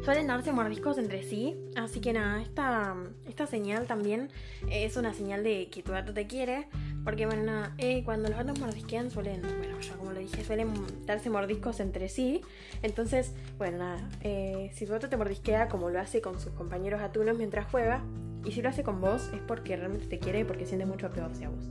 suelen 0.04 0.28
darse 0.28 0.52
mordiscos 0.52 0.98
entre 0.98 1.24
sí, 1.24 1.56
así 1.76 2.00
que 2.00 2.14
nada, 2.14 2.42
esta, 2.42 2.96
esta 3.28 3.48
señal 3.48 3.86
también 3.86 4.30
es 4.70 4.96
una 4.98 5.14
señal 5.14 5.44
de 5.44 5.70
que 5.70 5.84
tu 5.84 5.92
gato 5.92 6.14
te 6.14 6.28
quiere, 6.28 6.68
porque 7.10 7.26
bueno, 7.26 7.42
nada, 7.42 7.74
eh, 7.80 8.04
cuando 8.06 8.30
los 8.30 8.38
gatos 8.38 8.60
mordisquean 8.60 9.10
suelen, 9.10 9.42
bueno, 9.42 9.80
ya 9.80 9.94
como 9.96 10.12
lo 10.12 10.20
dije, 10.20 10.44
suelen 10.44 10.70
darse 11.08 11.32
mordiscos 11.32 11.80
entre 11.80 12.08
sí. 12.08 12.42
Entonces, 12.84 13.34
bueno, 13.58 13.80
nada, 13.80 14.08
eh, 14.22 14.70
si 14.76 14.86
tu 14.86 14.92
gato 14.92 15.10
te 15.10 15.18
mordisquea 15.18 15.70
como 15.70 15.90
lo 15.90 16.00
hace 16.00 16.22
con 16.22 16.40
sus 16.40 16.52
compañeros 16.52 17.02
gatunos 17.02 17.36
mientras 17.36 17.66
juega, 17.72 18.04
y 18.46 18.52
si 18.52 18.62
lo 18.62 18.70
hace 18.70 18.84
con 18.84 19.02
vos 19.02 19.28
es 19.34 19.42
porque 19.42 19.76
realmente 19.76 20.06
te 20.06 20.20
quiere 20.20 20.42
y 20.42 20.44
porque 20.44 20.68
siente 20.68 20.86
mucho 20.86 21.08
apego 21.08 21.26
hacia 21.26 21.50
vos. 21.50 21.68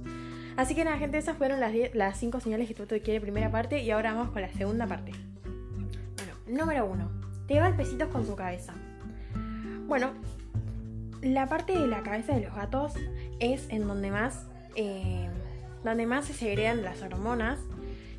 Así 0.57 0.75
que 0.75 0.83
nada, 0.85 0.99
gente, 0.99 1.19
esas 1.19 1.37
fueron 1.37 1.61
las, 1.61 1.73
las 1.95 2.19
cinco 2.19 2.41
señales 2.41 2.67
que 2.67 2.75
tu 2.75 2.83
gato 2.83 2.97
te 2.97 3.03
quiere 3.03 3.21
primera 3.21 3.49
parte 3.49 3.81
y 3.81 3.93
ahora 3.93 4.15
vamos 4.15 4.33
con 4.33 4.43
la 4.43 4.53
segunda 4.53 4.89
parte. 4.89 5.13
Bueno, 6.17 6.33
número 6.49 6.85
uno, 6.85 7.13
te 7.47 7.55
da 7.55 7.69
golpecitos 7.69 8.09
con 8.09 8.27
su 8.27 8.35
cabeza. 8.35 8.75
Bueno, 9.87 10.15
la 11.23 11.49
parte 11.49 11.79
de 11.79 11.87
la 11.87 12.03
cabeza 12.03 12.35
de 12.35 12.41
los 12.41 12.57
gatos 12.57 12.95
es 13.39 13.69
en 13.71 13.87
donde 13.87 14.11
más 14.11 14.49
eh, 14.81 15.29
donde 15.83 16.07
más 16.07 16.27
se 16.27 16.35
segregan 16.35 16.83
las 16.83 17.03
hormonas, 17.03 17.59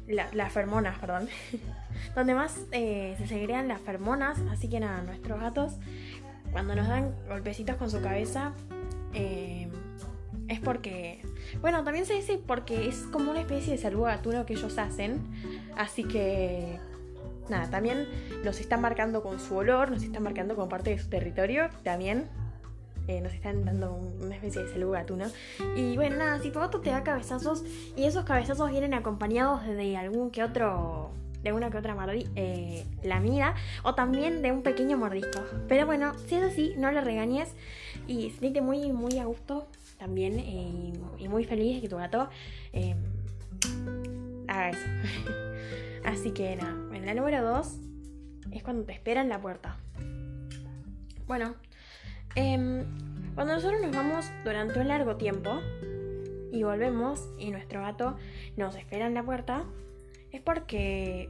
las 0.08 0.52
fermonas, 0.52 1.00
perdón, 1.00 1.30
donde 2.15 2.36
más 2.36 2.60
eh, 2.74 3.15
se 3.17 3.28
segregan 3.28 3.69
las 3.69 3.80
fermonas, 3.80 4.39
así 4.52 4.67
que 4.67 4.82
nada, 4.82 5.02
nuestros 5.02 5.39
gatos, 5.39 5.78
cuando 6.52 6.76
nos 6.76 6.89
dan 6.89 7.15
golpecitos 7.30 7.78
con 7.78 7.89
su 7.89 8.02
cabeza, 8.02 8.52
eh, 9.13 9.69
es 10.50 10.60
porque, 10.60 11.22
bueno, 11.62 11.82
también 11.86 12.06
se 12.06 12.15
dice 12.15 12.41
porque 12.45 12.89
es 12.89 13.04
como 13.04 13.32
una 13.32 13.39
especie 13.39 13.72
de 13.72 13.80
saludo 13.80 14.04
gatuno 14.04 14.45
que 14.45 14.54
ellos 14.54 14.78
hacen, 14.78 15.22
así 15.78 16.04
que 16.04 16.78
nada, 17.48 17.69
también 17.69 18.06
nos 18.43 18.60
están 18.60 18.82
marcando 18.82 19.24
con 19.24 19.39
su 19.39 19.56
olor, 19.56 19.91
nos 19.91 20.04
están 20.04 20.24
marcando 20.24 20.56
como 20.56 20.67
parte 20.67 20.89
de 20.89 21.00
su 21.00 21.08
territorio, 21.08 21.69
también 21.84 22.28
eh, 23.10 23.22
nos 23.22 23.34
están 23.34 23.65
dando 23.65 23.91
una 23.91 24.36
especie 24.36 24.63
de 24.63 24.72
saludo 24.72 24.91
gatuno. 24.91 25.26
Y 25.76 25.95
bueno, 25.95 26.17
nada, 26.17 26.39
si 26.39 26.52
tu 26.52 26.60
gato 26.60 26.80
te 26.80 26.91
da 26.91 27.04
cabezazos 27.04 27.63
y 27.98 28.04
esos 28.04 28.24
cabezazos 28.24 28.69
vienen 28.69 28.93
acompañados 28.93 29.65
de 29.65 29.98
algún 29.98 30.30
que 30.30 30.43
otro 30.43 31.10
de 31.41 31.54
una 31.54 31.72
que 31.72 31.78
otra 31.78 31.95
eh, 32.36 32.86
lamida 33.02 33.56
o 33.84 33.95
también 33.95 34.41
de 34.43 34.52
un 34.52 34.62
pequeño 34.62 34.98
mordisco. 34.98 35.43
Pero 35.67 35.88
bueno, 35.88 36.13
si 36.28 36.36
es 36.36 36.43
así, 36.43 36.76
no 36.78 36.91
le 36.91 37.02
regañes 37.02 37.56
y 38.08 38.30
siente 38.32 38.62
muy, 38.62 38.91
muy 38.91 39.17
a 39.17 39.26
gusto 39.26 39.67
también 39.98 40.38
eh, 40.38 40.93
y 41.17 41.28
muy 41.28 41.45
feliz 41.45 41.82
que 41.82 41.89
tu 41.89 41.98
gato 41.98 42.30
eh, 42.74 42.95
haga 44.48 44.69
eso. 44.69 44.86
así 46.06 46.32
que 46.32 46.56
nada, 46.58 46.76
bueno, 46.89 47.06
la 47.06 47.13
número 47.15 47.43
2 47.43 47.67
es 48.52 48.62
cuando 48.62 48.84
te 48.84 48.91
espera 48.91 49.22
en 49.22 49.30
la 49.30 49.41
puerta. 49.41 49.78
Bueno, 51.26 51.56
Em, 52.36 52.86
cuando 53.36 53.54
nosotros 53.54 53.82
nos 53.82 53.96
vamos 53.96 54.32
durante 54.44 54.80
un 54.80 54.88
largo 54.88 55.15
tiempo 55.15 55.60
y 56.52 56.63
volvemos 56.63 57.30
y 57.38 57.52
nuestro 57.52 57.82
gato 57.82 58.18
nos 58.58 58.76
espera 58.76 59.08
en 59.08 59.13
la 59.13 59.24
puerta, 59.24 59.63
es 60.32 60.42
porque 60.42 61.30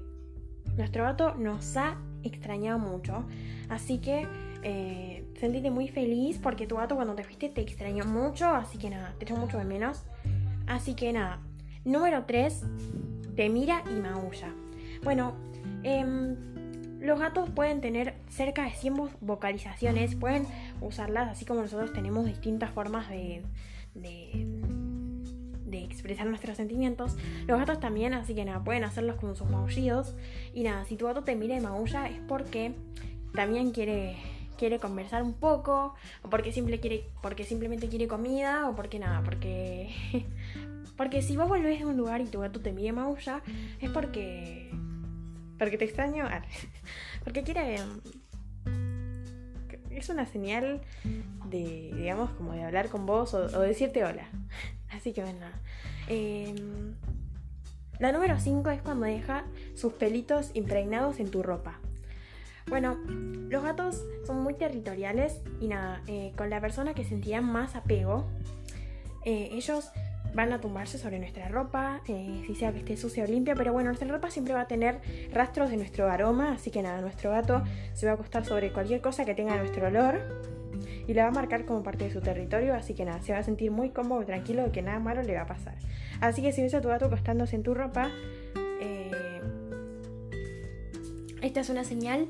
nuestro 0.77 1.03
gato 1.03 1.35
nos 1.35 1.77
ha 1.77 1.97
extrañado 2.23 2.79
mucho. 2.79 3.25
Así 3.69 3.99
que 3.99 4.27
eh, 4.63 5.25
muy 5.71 5.87
feliz 5.87 6.37
porque 6.41 6.67
tu 6.67 6.75
gato 6.75 6.95
cuando 6.95 7.15
te 7.15 7.23
fuiste 7.23 7.49
te 7.49 7.61
extrañó 7.61 8.05
mucho. 8.05 8.47
Así 8.47 8.77
que 8.77 8.89
nada, 8.89 9.13
te 9.17 9.25
echó 9.25 9.35
mucho 9.35 9.57
de 9.57 9.65
menos. 9.65 10.03
Así 10.67 10.95
que 10.95 11.13
nada. 11.13 11.39
Número 11.85 12.25
3. 12.25 12.63
Te 13.35 13.49
mira 13.49 13.83
y 13.89 13.99
maulla. 14.01 14.53
Bueno, 15.03 15.33
eh, 15.83 16.35
los 16.99 17.19
gatos 17.19 17.49
pueden 17.49 17.81
tener 17.81 18.15
cerca 18.29 18.63
de 18.63 18.71
100 18.71 19.09
vocalizaciones, 19.21 20.15
pueden 20.15 20.45
usarlas 20.81 21.29
así 21.29 21.45
como 21.45 21.61
nosotros 21.61 21.93
tenemos 21.93 22.25
distintas 22.25 22.71
formas 22.71 23.09
de, 23.09 23.43
de, 23.93 25.83
expresar 25.83 26.27
nuestros 26.27 26.57
sentimientos. 26.57 27.15
Los 27.47 27.59
gatos 27.59 27.79
también, 27.79 28.13
así 28.13 28.35
que 28.35 28.45
nada, 28.45 28.63
pueden 28.63 28.83
hacerlos 28.83 29.15
con 29.15 29.35
sus 29.35 29.49
maullidos. 29.49 30.15
Y 30.53 30.63
nada, 30.63 30.85
si 30.85 30.95
tu 30.95 31.05
gato 31.05 31.23
te 31.23 31.35
mira 31.35 31.55
y 31.55 31.61
maulla 31.61 32.07
es 32.07 32.19
porque 32.27 32.73
también 33.33 33.71
quiere 33.71 34.17
quiere 34.57 34.77
conversar 34.77 35.23
un 35.23 35.33
poco, 35.33 35.95
o 36.21 36.29
porque, 36.29 36.51
simple 36.51 36.81
quiere, 36.81 37.05
porque 37.21 37.45
simplemente 37.45 37.87
quiere 37.87 38.09
comida, 38.09 38.67
o 38.67 38.75
porque 38.75 38.99
nada, 38.99 39.23
porque... 39.23 39.89
porque 40.97 41.21
si 41.21 41.37
vos 41.37 41.47
volvés 41.47 41.79
de 41.79 41.85
un 41.85 41.95
lugar 41.95 42.19
y 42.19 42.25
tu 42.25 42.41
gato 42.41 42.59
te 42.59 42.73
mira 42.73 42.91
maulla, 42.91 43.41
es 43.79 43.89
porque 43.89 44.69
porque 45.59 45.77
te 45.77 45.85
extraño. 45.85 46.25
Porque 47.23 47.43
quiere. 47.43 47.79
Es 49.99 50.07
una 50.07 50.25
señal 50.25 50.79
de, 51.49 51.91
digamos, 51.93 52.31
como 52.31 52.53
de 52.53 52.63
hablar 52.63 52.87
con 52.87 53.05
vos 53.05 53.33
o, 53.33 53.59
decirte 53.59 54.05
hola. 54.05 54.29
Así 54.89 55.11
que 55.11 55.21
bueno. 55.21 55.45
Em, 56.07 56.95
La 57.99 58.13
número 58.13 58.39
5 58.39 58.69
es 58.69 58.81
cuando 58.81 59.05
deja 59.05 59.43
sus 59.75 59.91
pelitos 59.91 60.51
impregnados 60.53 61.19
en 61.19 61.29
tu 61.29 61.43
ropa. 61.43 61.79
Bueno, 62.67 62.97
los 63.49 63.61
gatos 63.61 64.05
son 64.25 64.41
muy 64.41 64.53
territoriales 64.53 65.41
y 65.59 65.67
nada, 65.67 66.01
eh, 66.07 66.31
con 66.37 66.49
la 66.49 66.61
persona 66.61 66.93
que 66.93 67.03
sentirán 67.03 67.43
más 67.43 67.75
apego, 67.75 68.29
eh, 69.25 69.49
ellos 69.51 69.91
van 70.33 70.53
a 70.53 70.61
tumbarse 70.61 70.97
sobre 70.97 71.19
nuestra 71.19 71.47
ropa, 71.47 72.01
eh, 72.07 72.43
si 72.45 72.55
sea 72.55 72.71
que 72.71 72.79
esté 72.79 72.97
sucia 72.97 73.23
o 73.23 73.27
limpia, 73.27 73.55
pero 73.55 73.73
bueno, 73.73 73.89
nuestra 73.89 74.07
ropa 74.07 74.29
siempre 74.29 74.53
va 74.53 74.61
a 74.61 74.67
tener 74.67 74.99
rastros 75.33 75.69
de 75.69 75.77
nuestro 75.77 76.09
aroma, 76.09 76.53
así 76.53 76.71
que 76.71 76.81
nada, 76.81 77.01
nuestro 77.01 77.31
gato 77.31 77.63
se 77.93 78.05
va 78.05 78.13
a 78.13 78.15
acostar 78.15 78.45
sobre 78.45 78.71
cualquier 78.71 79.01
cosa 79.01 79.25
que 79.25 79.33
tenga 79.33 79.55
nuestro 79.57 79.87
olor 79.87 80.19
y 81.07 81.13
la 81.13 81.23
va 81.23 81.29
a 81.29 81.31
marcar 81.31 81.65
como 81.65 81.81
parte 81.83 82.05
de 82.05 82.11
su 82.11 82.21
territorio, 82.21 82.75
así 82.75 82.93
que 82.93 83.05
nada, 83.05 83.21
se 83.21 83.33
va 83.33 83.39
a 83.39 83.43
sentir 83.43 83.71
muy 83.71 83.89
cómodo 83.89 84.21
y 84.21 84.25
tranquilo 84.25 84.63
de 84.63 84.71
que 84.71 84.81
nada 84.81 84.99
malo 84.99 85.23
le 85.23 85.33
va 85.33 85.41
a 85.41 85.47
pasar. 85.47 85.75
Así 86.21 86.41
que 86.41 86.51
si 86.51 86.61
ves 86.61 86.73
a 86.73 86.81
tu 86.81 86.89
gato 86.89 87.05
acostándose 87.05 87.55
en 87.55 87.63
tu 87.63 87.73
ropa, 87.73 88.11
eh, 88.79 89.41
esta 91.41 91.61
es 91.61 91.69
una 91.69 91.83
señal 91.83 92.27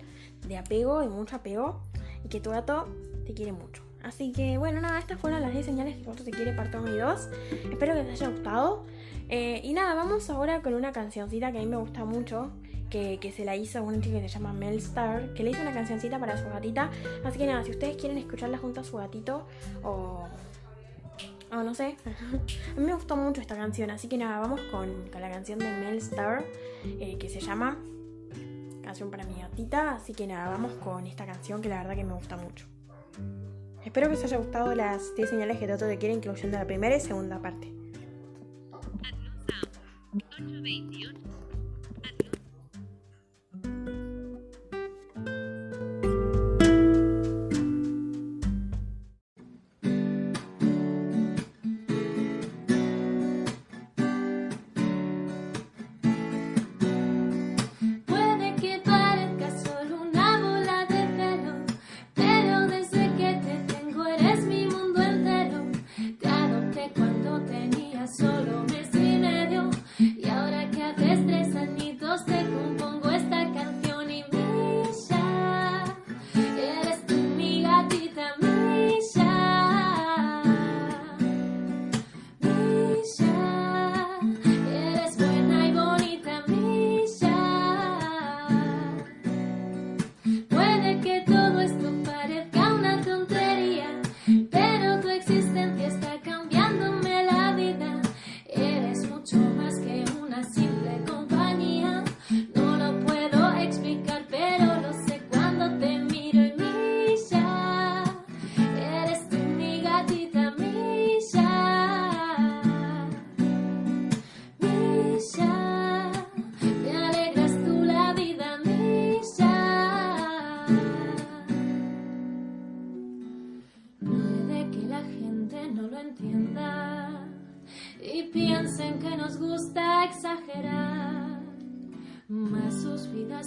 de 0.48 0.58
apego, 0.58 1.02
de 1.02 1.10
mucho 1.10 1.36
apego, 1.36 1.82
y 2.24 2.30
que 2.30 2.40
tu 2.40 2.52
gato 2.52 2.88
te 3.26 3.34
quiere 3.34 3.52
mucho. 3.52 3.89
Así 4.10 4.32
que 4.32 4.58
bueno, 4.58 4.82
nada, 4.82 4.98
estas 4.98 5.20
fueron 5.20 5.40
las 5.40 5.54
10 5.54 5.64
señales 5.68 5.96
que 5.96 6.04
gato 6.04 6.24
te 6.24 6.32
quiere 6.32 6.52
parte 6.54 6.80
1 6.80 6.96
y 6.96 6.98
2. 6.98 7.30
Espero 7.72 7.94
que 7.94 8.02
te 8.02 8.12
haya 8.12 8.28
gustado. 8.28 8.84
Eh, 9.30 9.62
y 9.64 9.72
nada, 9.74 9.94
vamos 9.94 10.32
ahora 10.32 10.64
con 10.64 10.74
una 10.74 10.92
cancioncita 10.92 11.52
que 11.52 11.60
a 11.60 11.62
mí 11.62 11.68
me 11.68 11.78
gusta 11.78 12.06
mucho. 12.06 12.50
Que, 12.90 13.20
se 13.38 13.46
la 13.46 13.56
hizo 13.56 13.84
una 13.84 14.02
chica 14.02 14.20
que 14.20 14.28
se 14.28 14.40
llama 14.40 14.52
Mel 14.52 14.78
Star, 14.78 15.32
que 15.36 15.44
le 15.44 15.52
hizo 15.52 15.62
una 15.62 15.74
cancioncita 15.74 16.18
para 16.18 16.38
su 16.38 16.50
gatita. 16.50 16.90
Así 17.24 17.38
que 17.38 17.46
nada, 17.46 17.64
si 17.64 17.70
ustedes 17.70 17.98
quieren 17.98 18.18
escucharla 18.18 18.58
junto 18.58 18.82
a 18.82 18.84
su 18.84 18.98
gatito 18.98 19.46
o, 19.84 20.28
o 21.52 21.56
no 21.64 21.76
sé, 21.76 21.96
a 22.76 22.80
mí 22.80 22.84
me 22.88 22.96
gustó 22.96 23.16
mucho 23.16 23.42
esta 23.42 23.56
canción. 23.56 23.92
Así 23.92 24.08
que 24.08 24.18
nada, 24.18 24.40
vamos 24.40 24.60
con, 24.72 25.12
la 25.12 25.30
canción 25.30 25.60
de 25.60 25.70
Mel 25.70 25.98
Star 25.98 26.44
eh, 26.84 27.16
que 27.20 27.30
se 27.30 27.42
llama 27.42 27.78
Canción 28.82 29.12
para 29.12 29.24
mi 29.24 29.40
gatita. 29.40 29.92
Así 29.92 30.14
que 30.14 30.26
nada, 30.26 30.50
vamos 30.50 30.72
con 30.84 31.06
esta 31.06 31.28
canción 31.28 31.62
que 31.62 31.70
la 31.70 31.78
verdad 31.78 31.96
que 31.96 32.04
me 32.04 32.16
gusta 32.16 32.38
mucho. 32.38 32.66
Espero 33.86 34.08
que 34.08 34.16
os 34.16 34.24
haya 34.24 34.38
gustado 34.38 34.76
las 34.76 35.16
10 35.16 35.30
señales 35.30 35.58
que 35.58 35.68
Toto 35.68 35.88
te 35.88 35.98
quiere, 35.98 36.16
incluyendo 36.16 36.58
la 36.58 36.66
primera 36.66 36.96
y 36.96 37.00
segunda 37.00 37.42
parte. 37.42 37.72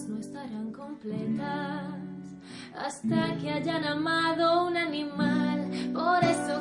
No 0.01 0.19
estarán 0.19 0.73
completas 0.73 1.85
hasta 2.75 3.37
que 3.37 3.51
hayan 3.51 3.85
amado 3.85 4.67
un 4.67 4.77
animal. 4.79 5.71
Por 5.93 6.25
eso 6.25 6.52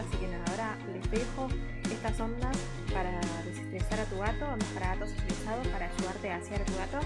Así 0.00 0.16
que 0.16 0.28
nada, 0.28 0.44
ahora 0.48 0.78
les 0.94 1.10
dejo 1.10 1.48
estas 1.92 2.18
ondas 2.20 2.56
para 2.92 3.20
desestresar 3.44 4.00
a 4.00 4.04
tu 4.06 4.18
gato. 4.18 4.46
Ondas 4.46 4.68
para 4.72 4.94
gatos 4.94 5.10
estresados, 5.10 5.66
para 5.68 5.86
ayudarte 5.92 6.30
a 6.32 6.36
hacer 6.36 6.62
a 6.62 6.64
tu 6.64 6.76
gato. 6.76 7.00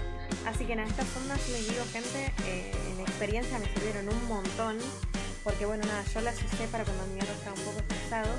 Así 0.47 0.65
que 0.65 0.75
nada, 0.75 0.87
estas 0.87 1.07
ondas 1.17 1.49
les 1.49 1.67
digo, 1.67 1.83
gente, 1.91 2.31
eh, 2.45 2.71
en 2.93 3.01
experiencia 3.01 3.59
me 3.59 3.65
sirvieron 3.73 4.07
un 4.07 4.27
montón 4.27 4.77
porque 5.43 5.65
bueno, 5.65 5.83
nada, 5.85 6.03
yo 6.11 6.21
las 6.21 6.41
usé 6.41 6.67
para 6.69 6.85
cuando 6.85 7.05
mi 7.07 7.19
gato 7.19 7.33
estaba 7.33 7.55
un 7.55 7.65
poco 7.65 7.79
estresado 7.79 8.33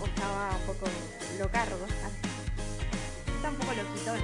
o 0.00 0.06
estaba 0.06 0.50
un 0.56 0.66
poco 0.66 0.86
locardo. 1.38 1.86
Está 3.36 3.50
un 3.50 3.56
poco 3.56 3.72
loquito. 3.74 4.14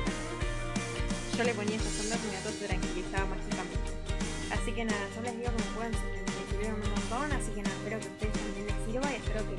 Yo 1.36 1.44
le 1.44 1.54
ponía 1.54 1.76
esas 1.76 2.00
ondas 2.00 2.18
y 2.24 2.26
mi 2.26 2.34
gato 2.34 2.50
se 2.50 2.66
tranquilizaba 2.66 3.26
mágicamente. 3.26 3.90
Así 4.50 4.72
que 4.72 4.84
nada, 4.84 5.06
yo 5.14 5.22
les 5.22 5.36
digo 5.36 5.52
que 5.54 5.62
me 5.62 5.70
pueden 5.76 5.92
me 6.60 6.74
un 6.74 6.80
montón, 6.80 7.32
así 7.32 7.50
que 7.52 7.62
nada, 7.62 7.76
espero 7.76 8.00
que 8.00 8.08
ustedes 8.08 8.39
y 8.90 8.96
espero 8.96 9.46
que 9.46 9.54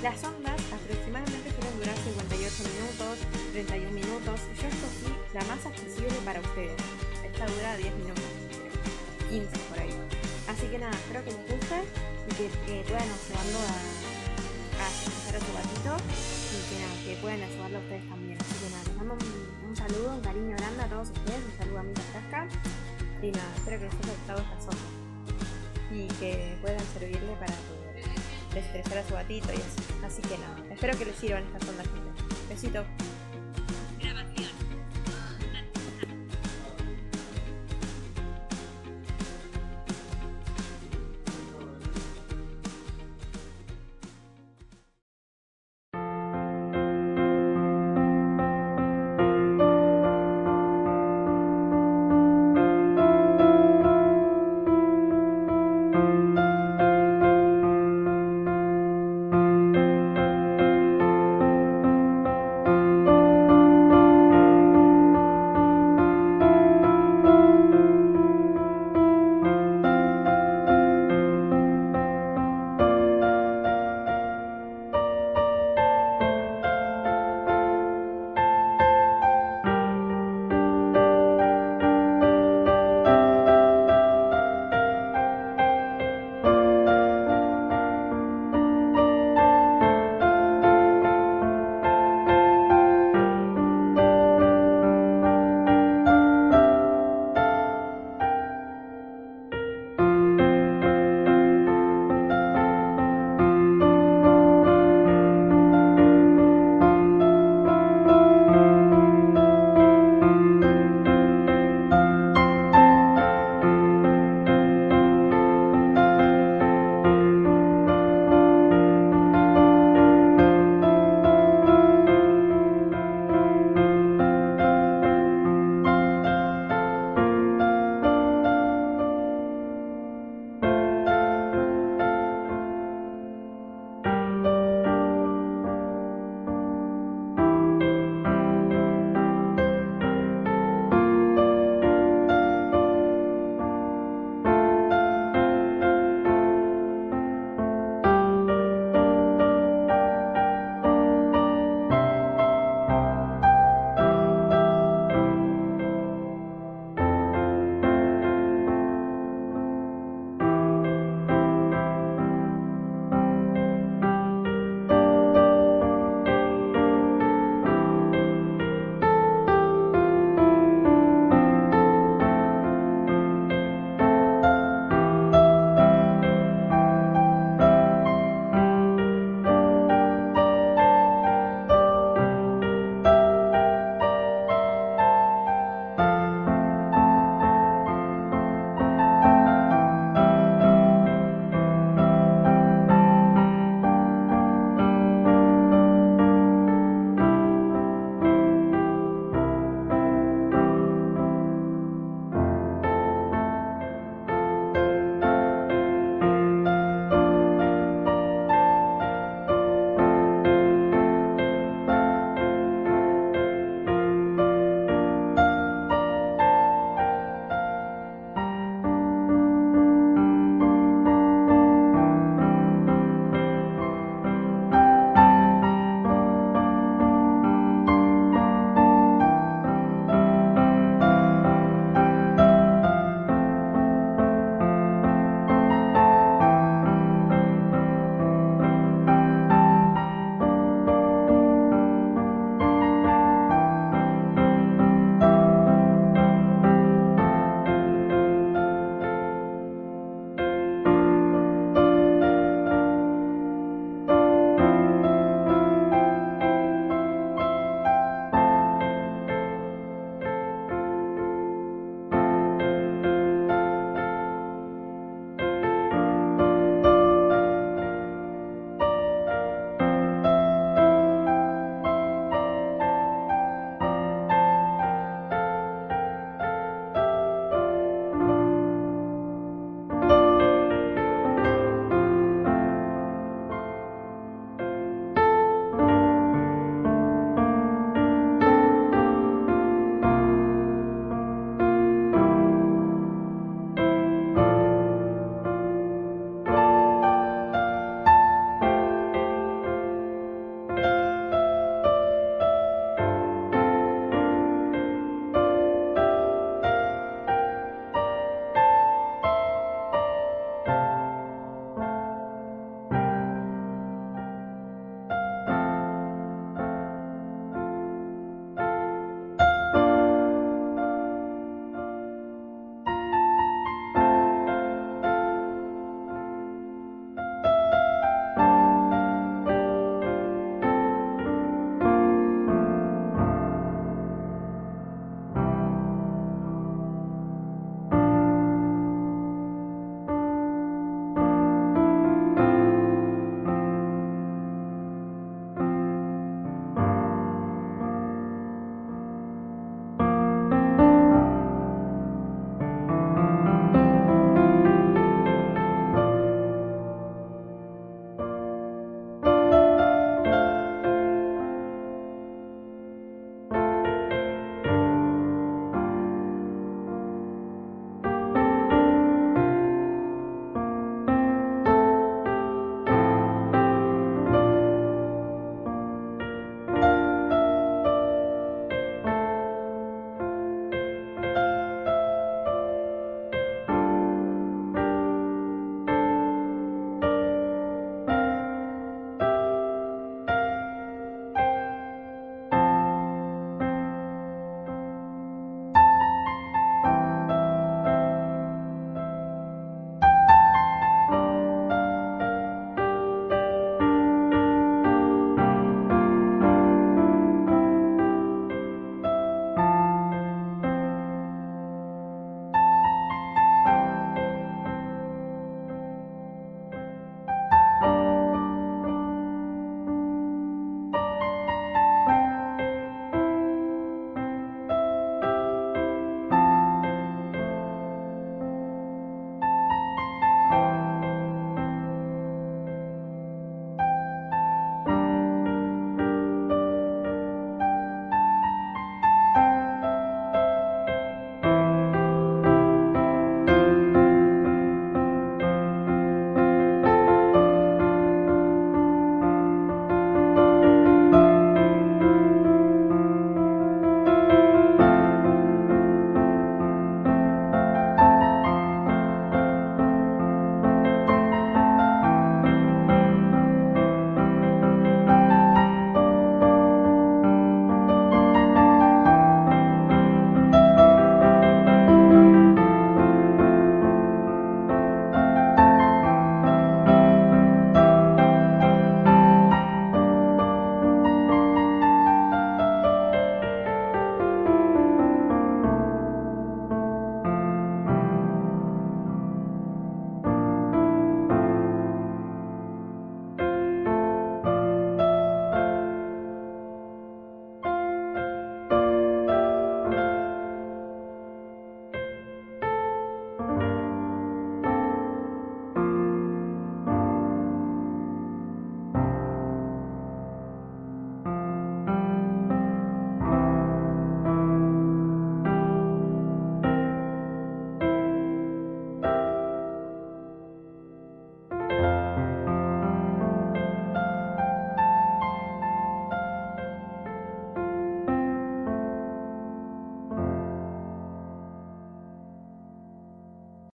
Las 0.00 0.22
ondas 0.22 0.62
aproximadamente 0.70 1.50
suelen 1.50 1.74
durar 1.80 1.96
58 1.98 2.70
minutos, 2.70 3.18
31 3.50 3.90
minutos. 3.90 4.38
Yo 4.54 4.68
escogí 4.70 5.10
la 5.34 5.42
más 5.50 5.66
accesible 5.66 6.14
para 6.24 6.38
ustedes. 6.38 6.78
Esta 7.26 7.46
dura 7.50 7.76
10 7.76 7.94
minutos, 7.98 8.30
15 9.28 9.58
por 9.66 9.78
ahí. 9.82 9.90
Así 10.46 10.70
que 10.70 10.78
nada, 10.78 10.94
espero 10.94 11.24
que 11.26 11.34
les 11.34 11.42
guste 11.50 11.82
y 11.82 12.32
que, 12.38 12.46
puedan 12.86 13.10
ayudarlo 13.10 13.58
a, 13.58 14.86
a 14.86 14.90
su 14.94 15.50
gatito 15.58 15.98
y 15.98 16.58
que 16.70 16.76
nada, 16.78 16.94
que 17.02 17.12
puedan 17.18 17.42
ayudarlo 17.42 17.78
a 17.78 17.80
ustedes 17.80 18.08
también. 18.08 18.38
Así 18.38 18.54
que 18.62 18.70
nada, 18.70 18.84
les 18.86 18.96
mando 19.02 19.18
un, 19.18 19.74
saludo, 19.74 20.14
un 20.14 20.20
cariño 20.22 20.54
grande 20.54 20.82
a 20.84 20.86
todos 20.86 21.10
ustedes, 21.10 21.42
un 21.42 21.58
saludo 21.58 21.78
a 21.80 21.82
mi 21.82 21.94
casca 22.14 22.46
y 23.18 23.30
nada, 23.34 23.50
espero 23.56 23.82
que 23.82 23.86
les 23.90 23.94
haya 23.98 24.14
gustado 24.14 24.38
esta 24.46 24.60
zona 24.62 24.86
y 25.90 26.06
que 26.22 26.56
puedan 26.62 26.86
servirle 26.94 27.34
para 27.34 27.54
poder 27.66 27.87
estresar 28.58 28.98
a 28.98 29.06
su 29.06 29.14
gatito 29.14 29.48
y 29.52 29.56
así. 29.56 29.94
Así 30.04 30.22
que 30.22 30.38
nada, 30.38 30.56
espero 30.70 30.96
que 30.98 31.04
les 31.04 31.16
sirvan 31.16 31.44
estas 31.44 31.68
ondas, 31.68 31.86
gente. 31.86 32.44
Besito. 32.48 32.84